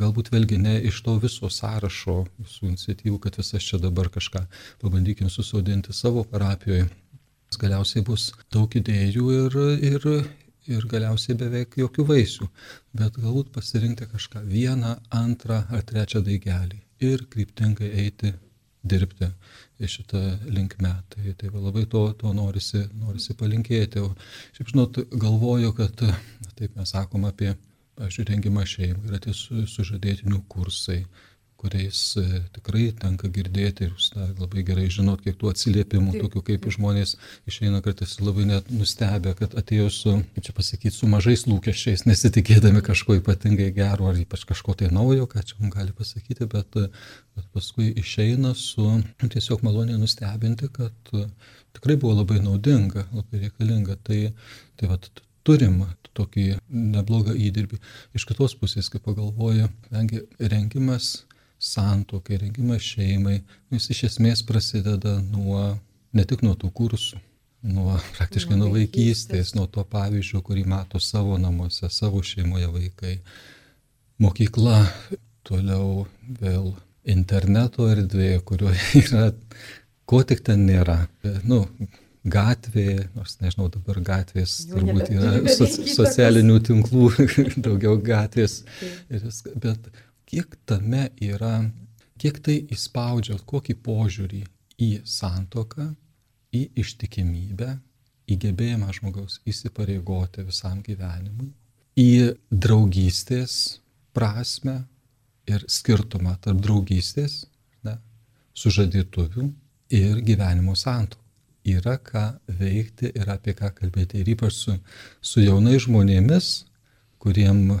[0.00, 4.44] Galbūt vėlgi ne iš to viso sąrašo, visų iniciatyvų, kad visas čia dabar kažką
[4.80, 6.86] pabandykim susodinti savo parapijoje,
[7.58, 9.56] Galiausiai bus daug idėjų ir,
[9.88, 10.04] ir,
[10.70, 12.46] ir galiausiai beveik jokių vaisių,
[12.94, 18.32] bet galbūt pasirinkti kažką vieną, antrą ar trečią daigelį ir kryptingai eiti
[18.82, 19.28] dirbti
[19.80, 20.92] šitą linkmę.
[21.08, 24.04] Tai, tai labai to, to norisi, norisi palinkėti.
[24.04, 24.12] O
[24.56, 26.04] šiaip žinot, galvoju, kad
[26.58, 27.54] taip mes sakom apie,
[28.00, 31.02] aš rengimą šeimą, yra tie sužadėtinių kursai,
[31.60, 36.42] kuriais e, tikrai tenka girdėti ir jūs na, labai gerai žinot, kiek tų atsiliepimų, tokių
[36.46, 37.16] kaip žmonės
[37.50, 42.82] išeina kartais labai net nustebę, kad atėjo su, kaip čia pasakyti, su mažais lūkesčiais, nesitikėdami
[42.86, 46.80] kažko ypatingai gero ar ypač kažko tai naujo, ką čia mums gali pasakyti, bet,
[47.36, 48.88] bet paskui išeina su
[49.22, 51.16] tiesiog maloniai nustebinti, kad
[51.76, 53.98] tikrai buvo labai naudinga, labai reikalinga.
[54.06, 54.20] Tai,
[54.80, 55.10] tai vat,
[55.46, 55.82] turim
[56.16, 57.78] tokį neblogą įdirbį.
[58.18, 59.68] Iš kitos pusės, kai pagalvoju,
[60.52, 61.12] rengimas
[61.60, 63.40] santokai, rengimas šeimai,
[63.74, 65.76] jis iš esmės prasideda nuo,
[66.16, 67.20] ne tik nuo tų kursų,
[67.70, 73.18] nuo praktiškai nuo, nuo vaikystės, nuo to pavyzdžio, kurį mato savo namuose, savo šeimoje vaikai.
[74.20, 74.82] Mokykla,
[75.48, 76.06] toliau
[76.40, 76.72] vėl
[77.08, 79.30] interneto erdvė, kurioje yra,
[80.08, 81.02] ko tik ten nėra.
[81.44, 81.64] Nu,
[82.24, 87.08] gatvė, nors nežinau, dabar gatvės Jau turbūt yra so, socialinių tinklų,
[87.66, 88.60] daugiau gatvės.
[89.08, 89.88] Bet
[90.30, 91.64] kiek tame yra,
[92.20, 94.44] kiek tai įspaudžia kokį požiūrį
[94.80, 95.88] į santoką,
[96.54, 97.72] į ištikimybę,
[98.30, 101.50] į gebėjimą žmogaus įsipareigoti visam gyvenimui,
[101.98, 103.80] į draugystės
[104.14, 104.84] prasme
[105.50, 107.42] ir skirtumą tarp draugystės,
[107.86, 107.96] ne,
[108.54, 109.48] sužadėtuvių
[109.98, 111.18] ir gyvenimo santokų.
[111.70, 112.22] Yra ką
[112.56, 114.22] veikti ir apie ką kalbėti.
[114.22, 114.76] Ir ypač su,
[115.20, 116.46] su jaunai žmonėmis,
[117.20, 117.76] kuriem na,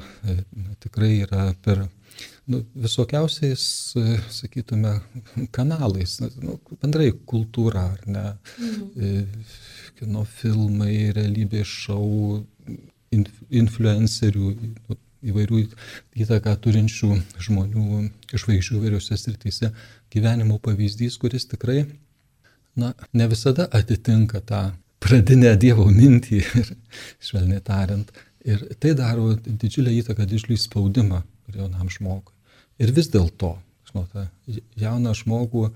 [0.82, 1.86] tikrai yra per
[2.50, 3.64] nu, visokiausiais,
[3.96, 4.94] e, sakytume,
[5.54, 8.24] kanalais, nu, bendrai kultūra, ar ne,
[8.58, 9.44] mhm.
[10.00, 12.40] kino filmai, realybės šou,
[13.14, 14.98] inf, influencerių, nu,
[15.30, 15.62] įvairių
[16.24, 17.10] įtaką turinčių
[17.44, 19.68] žmonių, žvaigždžių įvairiose srityse,
[20.12, 21.82] gyvenimo pavyzdys, kuris tikrai,
[22.80, 24.62] na, ne visada atitinka tą
[25.00, 26.74] pradinę Dievo mintį ir,
[27.20, 28.10] švelniai tariant,
[28.40, 31.20] Ir tai daro didžiulę įtaką, didžiulį spaudimą
[31.52, 32.32] jaunam žmogui.
[32.80, 33.54] Ir vis dėlto,
[33.90, 34.26] žinote,
[34.80, 35.68] jauną žmogų,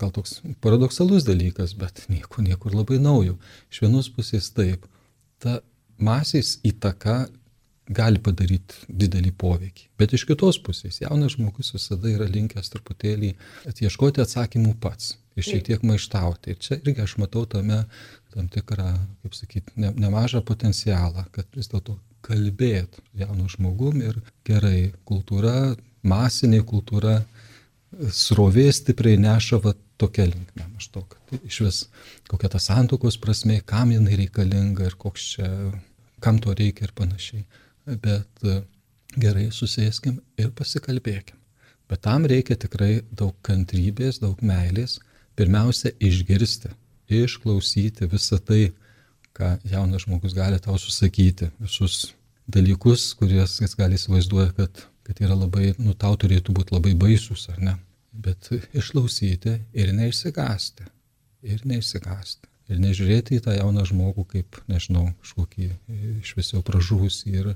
[0.00, 3.36] gal toks paradoksalus dalykas, bet nieko, niekur labai naujo.
[3.70, 4.88] Iš vienos pusės taip,
[5.42, 5.60] ta
[6.00, 7.28] masės įtaka
[7.90, 9.88] gali padaryti didelį poveikį.
[9.98, 13.32] Bet iš kitos pusės, jaunas žmogus visada yra linkęs truputėlį
[13.70, 16.54] atieškoti atsakymų pats ir šiek tiek maištauti.
[16.54, 17.82] Ir čia irgi aš matau tame
[18.34, 18.92] tam tikrą,
[19.24, 26.62] kaip sakyti, ne, nemažą potencialą, kad vis dėlto kalbėt jaunu žmogum ir gerai kultūra, masinė
[26.66, 27.20] kultūra,
[28.14, 31.16] srovė stipriai neša va tokia linkme maždaug.
[31.28, 31.80] Tai iš vis
[32.30, 35.48] kokia ta santokos prasme, kam jinai reikalinga ir koks čia,
[36.22, 37.44] kam to reikia ir panašiai
[37.98, 38.60] bet e,
[39.18, 41.38] gerai susėskim ir pasikalbėkim.
[41.90, 45.00] Bet tam reikia tikrai daug kantrybės, daug meilės.
[45.38, 46.70] Pirmiausia, išgirsti,
[47.10, 48.70] išklausyti visą tai,
[49.34, 52.12] ką jaunas žmogus gali tau susakyti, visus
[52.50, 57.48] dalykus, kuriuos jis gali įsivaizduoti, kad, kad yra labai, nu tau turėtų būti labai baisus,
[57.50, 57.74] ar ne.
[58.14, 60.86] Bet išklausyti ir neišsigasti.
[61.50, 62.46] Ir neišsigasti.
[62.70, 65.66] Ir nežiūrėti į tą jauną žmogų kaip, nežinau, kažkokį
[66.20, 67.48] iš viso pražūsį ir,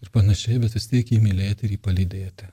[0.00, 2.48] ir panašiai, bet vis tiek jį mylėti ir jį palydėti.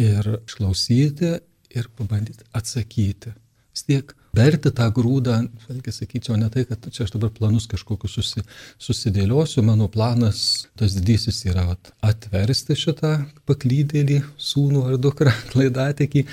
[0.00, 1.34] Ir išklausyti
[1.76, 3.34] ir pabandyti atsakyti.
[3.76, 5.36] Vis tiek verti tą grūdą,
[5.68, 8.44] vėlgi sakyčiau, ne tai, kad čia aš dabar planus kažkokius susi,
[8.82, 13.14] susidėliosiu, mano planas, tas didysis yra vat, atversti šitą
[13.48, 14.20] paklydėlį,
[14.50, 16.24] sūnų ar dukrą klaidatekį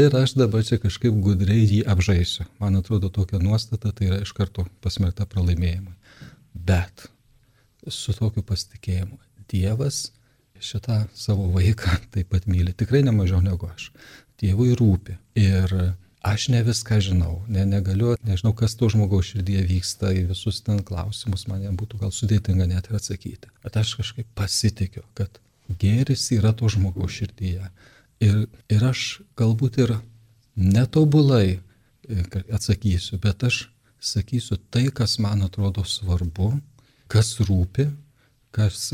[0.00, 2.46] ir aš dabar čia kažkaip gudriai jį apžaisiu.
[2.62, 5.96] Man atrodo, tokia nuostata tai yra iš karto pasmerkta pralaimėjimui.
[6.54, 7.08] Bet
[7.88, 9.18] su tokiu pasitikėjimu
[9.50, 10.10] Dievas
[10.60, 13.90] šitą savo vaiką taip pat myli, tikrai ne mažiau negu aš.
[14.40, 15.16] Dievui rūpi.
[15.40, 15.72] Ir
[16.20, 20.82] aš ne viską žinau, ne, negaliu, nežinau, kas to žmogaus širdyje vyksta, į visus ten
[20.84, 23.48] klausimus man būtų gal sudėtinga net ir atsakyti.
[23.64, 25.40] Bet aš kažkaip pasitikiu, kad
[25.80, 27.70] gėris yra to žmogaus širdyje.
[28.20, 29.96] Ir, ir aš galbūt ir
[30.60, 33.64] netobulai e, atsakysiu, bet aš
[34.00, 36.52] sakysiu tai, kas man atrodo svarbu,
[37.10, 37.88] kas rūpi,
[38.52, 38.90] kas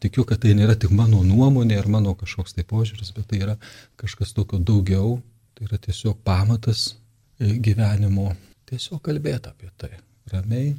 [0.00, 3.58] tikiu, kad tai nėra tik mano nuomonė ar mano kažkoks tai požiūris, bet tai yra
[4.00, 5.18] kažkas tokio daugiau
[5.58, 6.92] Tai yra tiesiog pamatas
[7.40, 8.30] e, gyvenimo.
[8.70, 9.96] Tiesiog kalbėti apie tai.
[10.30, 10.76] Ramiai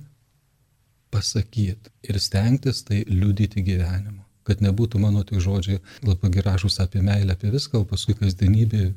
[1.11, 4.23] pasakyti ir stengtis tai liudyti gyvenimu.
[4.47, 8.93] Kad nebūtų mano tik žodžiai labai gražus apie meilę, apie viską, o paskui kasdienybė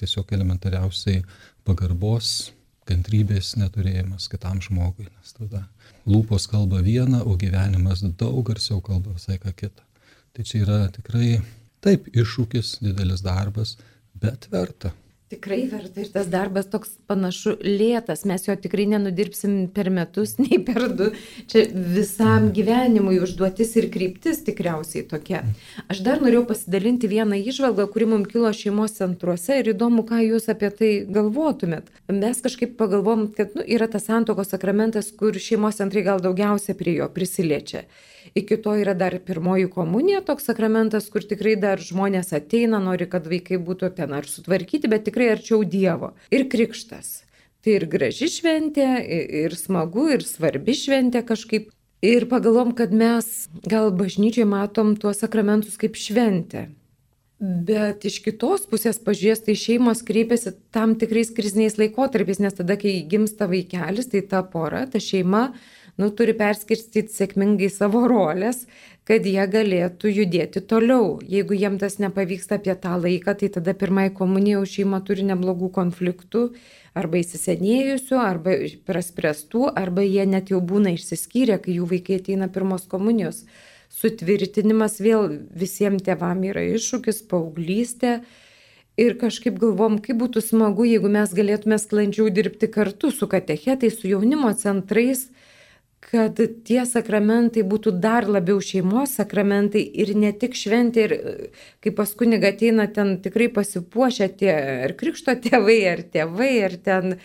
[0.00, 1.20] tiesiog elementariausiai
[1.68, 2.54] pagarbos,
[2.88, 5.10] kantrybės neturėjimas kitam žmogui.
[5.10, 5.66] Nes tada
[6.08, 9.84] lūpos kalba vieną, o gyvenimas daug garsiau kalba visai ką kitą.
[10.32, 11.36] Tai čia yra tikrai
[11.84, 13.76] taip iššūkis, didelis darbas,
[14.16, 14.96] bet verta.
[15.26, 20.60] Tikrai verta ir tas darbas toks panašu lėtas, mes jo tikrai nenudirbsim per metus, nei
[20.62, 21.08] per du.
[21.50, 21.64] Čia
[21.96, 25.42] visam gyvenimui užduotis ir kryptis tikriausiai tokia.
[25.90, 30.46] Aš dar norėjau pasidalinti vieną išvalgą, kuri mums kilo šeimos centruose ir įdomu, ką jūs
[30.54, 31.90] apie tai galvotumėt.
[32.06, 37.00] Mes kažkaip pagalvom, kad nu, yra tas santokos sakramentas, kur šeimos centrai gal daugiausia prie
[37.00, 37.82] jo prisiliečia.
[38.34, 43.28] Iki to yra dar pirmoji komunija, toks sakramentas, kur tikrai dar žmonės ateina, nori, kad
[43.30, 46.14] vaikai būtų ten ar sutvarkyti, bet tikrai arčiau Dievo.
[46.34, 47.22] Ir krikštas.
[47.64, 48.88] Tai ir graži šventė,
[49.46, 51.72] ir smagu, ir svarbi šventė kažkaip.
[52.04, 56.68] Ir pagalvom, kad mes gal bažnyčiai matom tuos sakramentus kaip šventę.
[57.40, 62.94] Bet iš kitos pusės pažiūrės, tai šeimos kreipiasi tam tikrais kriziniais laikotarpiais, nes tada, kai
[63.10, 65.50] gimsta vaikelis, tai ta pora, ta šeima
[66.00, 68.64] nu, turi perskirstyti sėkmingai savo rolės,
[69.06, 71.20] kad jie galėtų judėti toliau.
[71.22, 75.70] Jeigu jiem tas nepavyksta apie tą laiką, tai tada pirmai komunija jau šeima turi neblogų
[75.76, 76.48] konfliktų,
[76.96, 78.56] arba įsisenėjusių, arba
[78.88, 83.44] praspręstų, arba jie net jau būna išsiskyrę, kai jų vaikai ateina pirmos komunijos.
[83.92, 88.18] Sutvirtinimas vėl visiems tėvam yra iššūkis, paauglystė.
[88.96, 94.08] Ir kažkaip galvom, kaip būtų smagu, jeigu mes galėtume sklandžiau dirbti kartu su katechetais, su
[94.08, 95.28] jaunimo centrais,
[96.04, 101.14] kad tie sakramentai būtų dar labiau šeimos sakramentai ir ne tik šventė, ir
[101.82, 104.52] kai pas kunigą ateina ten tikrai pasipuošę tie
[104.86, 107.16] ar krikšto tėvai, ar tėvai, ar ten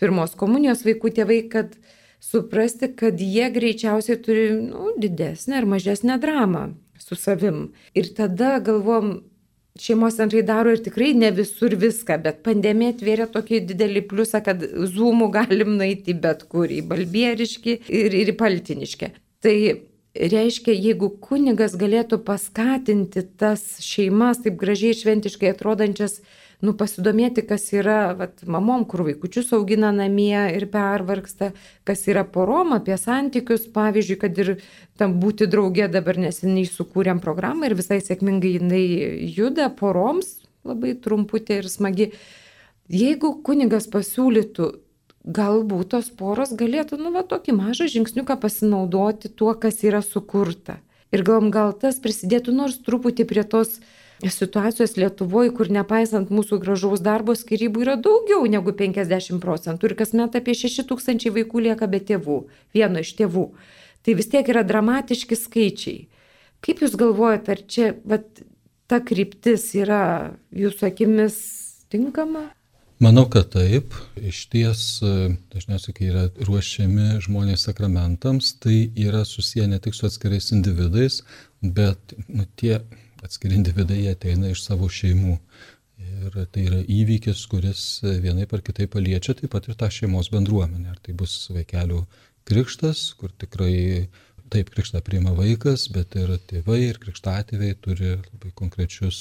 [0.00, 1.76] pirmos komunijos vaikų tėvai, kad
[2.20, 6.70] suprasti, kad jie greičiausiai turi nu, didesnę ar mažesnę dramą
[7.00, 7.70] su savim.
[7.96, 9.20] Ir tada galvom,
[9.80, 14.64] šeimos centrai daro ir tikrai ne visur viską, bet pandemija atvėrė tokį didelį pliusą, kad
[14.94, 19.12] zoomų galim nueiti bet kur, į balbieriškį ir, ir į paltiniškę.
[19.40, 19.56] Tai
[20.34, 26.20] reiškia, jeigu kunigas galėtų paskatinti tas šeimas, taip gražiai šventiškai atrodančias,
[26.64, 31.52] nu, pasidomėti, kas yra vat, mamom, kur vaikučius augina namie ir pervarksta,
[31.88, 34.52] kas yra porom apie santykius, pavyzdžiui, kad ir
[35.00, 38.84] tam būti draugė dabar neseniai sukūrėm programą ir visai sėkmingai jinai
[39.36, 42.10] juda poroms, labai trumputė ir smagi.
[42.90, 44.72] Jeigu kunigas pasiūlytų,
[45.24, 50.80] galbūt tos poros galėtų, nu, va, tokį mažą žingsniuką pasinaudoti tuo, kas yra sukurta.
[51.10, 53.80] Ir gal, gal tas prisidėtų nors truputį prie tos
[54.28, 60.36] situacijos Lietuvoje, kur nepaisant mūsų gražaus darbo skirybų yra daugiau negu 50 procentų ir kasmet
[60.36, 62.38] apie 6 tūkstančiai vaikų lieka be tėvų,
[62.76, 63.46] vieno iš tėvų.
[64.04, 65.98] Tai vis tiek yra dramatiški skaičiai.
[66.60, 68.28] Kaip Jūs galvojate, ar čia vat,
[68.90, 71.36] ta kryptis yra Jūsų akimis
[71.92, 72.50] tinkama?
[73.00, 73.94] Manau, kad taip.
[74.20, 74.80] Iš ties,
[75.54, 81.22] dažniausiai, kai yra ruošiami žmonės sakramentams, tai yra susiję ne tik su atskirais individais,
[81.64, 82.82] bet nu, tie
[83.26, 85.36] atskiri individai ateina iš savo šeimų.
[86.00, 87.82] Ir tai yra įvykis, kuris
[88.24, 90.94] vienai par kitai paliečia taip pat ir tą šeimos bendruomenę.
[90.94, 92.00] Ar tai bus vaikelių
[92.48, 94.08] krikštas, kur tikrai
[94.50, 99.20] taip krikštą priima vaikas, bet ir tėvai ir krikštatėviai turi labai konkrečius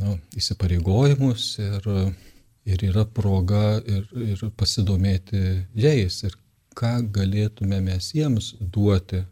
[0.00, 1.90] nu, įsipareigojimus ir,
[2.70, 5.42] ir yra proga ir, ir pasidomėti
[5.76, 6.38] jais ir
[6.78, 9.24] ką galėtume mes jiems duoti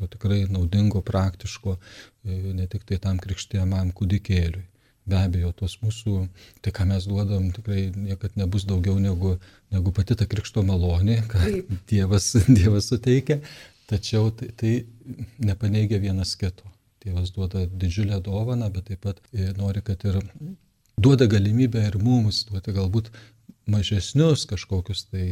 [0.00, 1.76] tokio tikrai naudingo, praktiško,
[2.24, 4.64] e, ne tik tai tam krikštėjamam kūdikėliui.
[5.06, 6.28] Be abejo, tos mūsų,
[6.62, 9.38] tai ką mes duodam, tikrai niekad nebus daugiau negu,
[9.72, 13.40] negu pati ta krikšto malonė, ką dievas, dievas suteikia,
[13.88, 14.84] tačiau tai, tai
[15.38, 16.64] nepaneigia vienas kito.
[17.00, 20.20] Dievas duoda didžiulę dovaną, bet taip pat e, nori, kad ir
[21.00, 23.08] duoda galimybę ir mums duoti galbūt
[23.70, 25.26] mažesnius kažkokius tai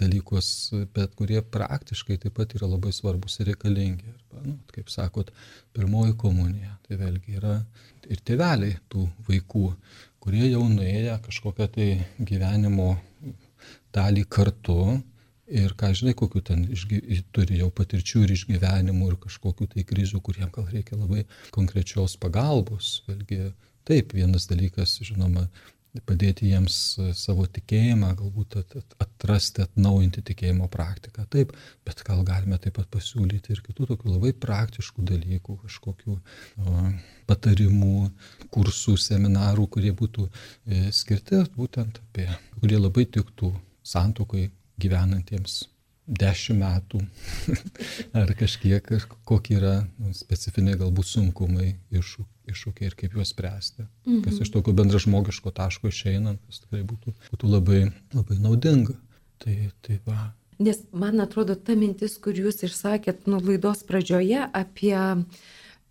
[0.00, 4.12] dalykus, bet kurie praktiškai taip pat yra labai svarbus ir reikalingi.
[4.12, 5.30] Arba, nu, kaip sakot,
[5.76, 6.76] pirmoji komunija.
[6.86, 7.60] Tai vėlgi yra
[8.10, 9.68] ir tėveliai tų vaikų,
[10.22, 11.88] kurie jau nuėję kažkokią tai
[12.18, 12.96] gyvenimo
[13.94, 14.78] dalį kartu
[15.52, 17.00] ir ką žinai, kokiu ten išgy,
[17.34, 23.02] turi jau patirčių ir išgyvenimų ir kažkokių tai krizių, kuriem gal reikia labai konkrečios pagalbos.
[23.08, 23.52] Vėlgi,
[23.88, 25.48] taip, vienas dalykas, žinoma,
[26.08, 28.56] padėti jiems e, savo tikėjimą, galbūt
[29.02, 31.26] atrasti, atnaujinti tikėjimo praktiką.
[31.32, 31.52] Taip,
[31.86, 36.16] bet gal galime taip pat pasiūlyti ir kitų tokių labai praktiškų dalykų, kažkokių
[37.28, 38.08] patarimų,
[38.54, 42.30] kursų, seminarų, kurie būtų e, skirti būtent apie,
[42.60, 43.52] kurie labai tiktų
[43.84, 44.48] santokai
[44.80, 45.64] gyvenantiems
[46.06, 47.00] dešimt metų
[48.18, 48.88] ar kažkiek,
[49.28, 49.74] kokie yra
[50.16, 53.86] specifiniai galbūt sunkumai, iššūkiai ir kaip juos spręsti.
[54.06, 54.22] Mhm.
[54.26, 57.82] Kas iš tokio bendražmogiško taško išeinant, kas tikrai būtų, būtų labai,
[58.14, 58.96] labai naudinga.
[59.42, 60.32] Tai, tai va.
[60.62, 64.94] Nes man atrodo, ta mintis, kur jūs išsakėt nu laidos pradžioje apie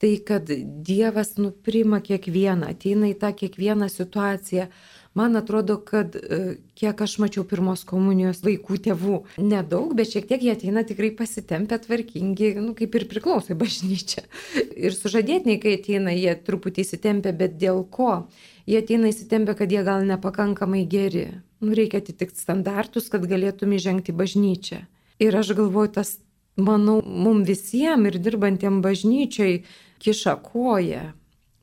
[0.01, 0.47] tai, kad
[0.87, 4.69] Dievas nuprima kiekvieną, ateina į tą kiekvieną situaciją.
[5.13, 6.37] Man atrodo, kad e,
[6.79, 11.81] kiek aš mačiau pirmos komunijos vaikų tėvų, nedaug, bet šiek tiek jie ateina tikrai pasitempę,
[11.83, 14.23] tvarkingi, nu, kaip ir priklauso bažnyčia.
[14.71, 18.29] Ir sužadėtiniai, kai ateina, jie truputį įsitempia, bet dėl ko?
[18.69, 21.27] Jie ateina įsitempę, kad jie gal nepakankamai geri.
[21.59, 24.79] Nu, reikia atitikti standartus, kad galėtum įžengti bažnyčią.
[25.21, 26.15] Ir aš galvoju, tas,
[26.55, 29.65] manau, mum visiems ir dirbantiem bažnyčiai
[29.99, 31.03] kiša koją.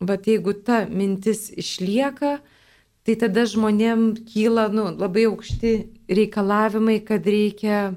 [0.05, 2.37] Bet jeigu ta mintis išlieka,
[3.09, 5.73] tai tada žmonėm kyla nu, labai aukšti
[6.13, 7.95] reikalavimai, kad reikia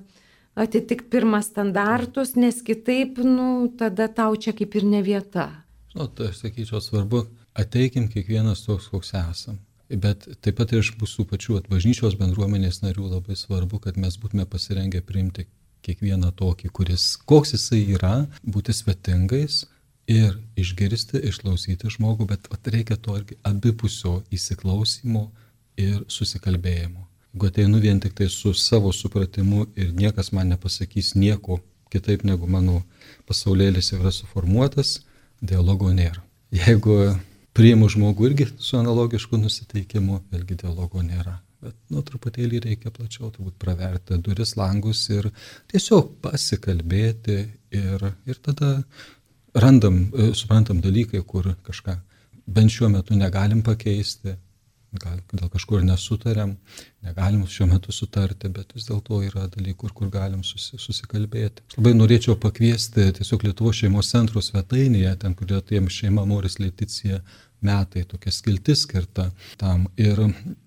[0.56, 5.50] atitikti pirmą standartus, nes kitaip, nu, tada tau čia kaip ir ne vieta.
[5.96, 7.26] Nu, tai aš sakyčiau, svarbu,
[7.60, 9.60] ateikim kiekvienas toks, koks esam.
[9.92, 14.46] Bet taip pat ir iš mūsų pačių atbažnyčios bendruomenės narių labai svarbu, kad mes būtume
[14.48, 15.50] pasirengę priimti
[15.84, 18.14] kiekvieną tokį, kuris, koks jisai yra,
[18.48, 19.66] būti svetingais,
[20.12, 25.30] ir išgirsti, išklausyti žmogų, bet reikia to irgi abipusio įsiklausimo
[25.80, 27.08] ir susikalbėjimo.
[27.32, 32.48] Jeigu ateinu vien tik tai su savo supratimu ir niekas man nepasakys nieko kitaip negu
[32.48, 32.82] mano
[33.28, 35.00] pasaulėlis yra suformuotas,
[35.42, 36.24] dialogo nėra.
[36.52, 36.98] Jeigu
[37.56, 41.38] priimu žmogų irgi su analogišku nusiteikimu, vėlgi dialogo nėra.
[41.62, 45.28] Bet, nu, truputėlį reikia plačiau turbūt praverti duris, langus ir
[45.70, 47.38] tiesiog pasikalbėti
[47.78, 48.80] ir, ir tada
[49.54, 51.98] randam, e, suprantam dalykai, kur kažką
[52.48, 54.36] bent šiuo metu negalim pakeisti,
[55.00, 56.58] gal dėl kažkur nesutariam,
[57.06, 61.64] negalim šiuo metu sutarti, bet vis dėlto yra dalykų, kur galim susi, susikalbėti.
[61.78, 67.22] Labai norėčiau pakviesti tiesiog Lietuvo šeimos centro svetainėje, ten, kur yra tiem šeima Moris Leticija
[67.64, 69.30] metai, tokia skiltis skirta
[69.62, 69.86] tam.
[70.02, 70.20] Ir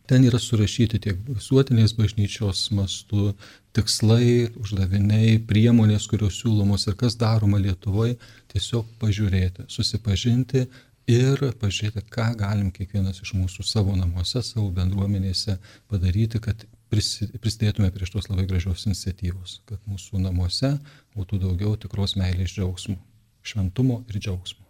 [0.08, 3.34] ten yra surašyti tiek visuotinės bažnyčios mastu
[3.74, 8.16] tikslai, uždaviniai, priemonės, kurios siūlomos ir kas daroma Lietuvoje,
[8.52, 10.66] tiesiog pažiūrėti, susipažinti
[11.10, 15.58] ir pažiūrėti, ką galim kiekvienas iš mūsų savo namuose, savo bendruomenėse
[15.90, 20.76] padaryti, kad prisidėtume prie šitos labai gražios iniciatyvos, kad mūsų namuose
[21.16, 22.96] būtų daugiau tikros meilės džiaugsmų,
[23.42, 24.62] šventumo ir džiaugsmo.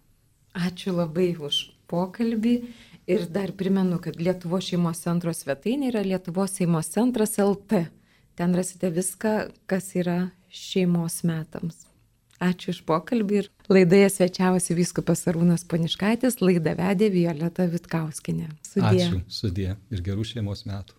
[0.55, 2.55] Ačiū labai už pokalbį
[3.11, 7.85] ir dar primenu, kad Lietuvo šeimos centro svetainė yra Lietuvo šeimos centras LT.
[8.39, 9.35] Ten rasite viską,
[9.71, 10.19] kas yra
[10.51, 11.85] šeimos metams.
[12.43, 18.51] Ačiū iš pokalbį ir laidoje svečiavosi viskupas Arūnas Poniškaitis, laidą vedė Violeta Vitkauskinė.
[18.67, 19.07] Sudie.
[19.07, 20.99] Ačiū, sudė ir gerų šeimos metų.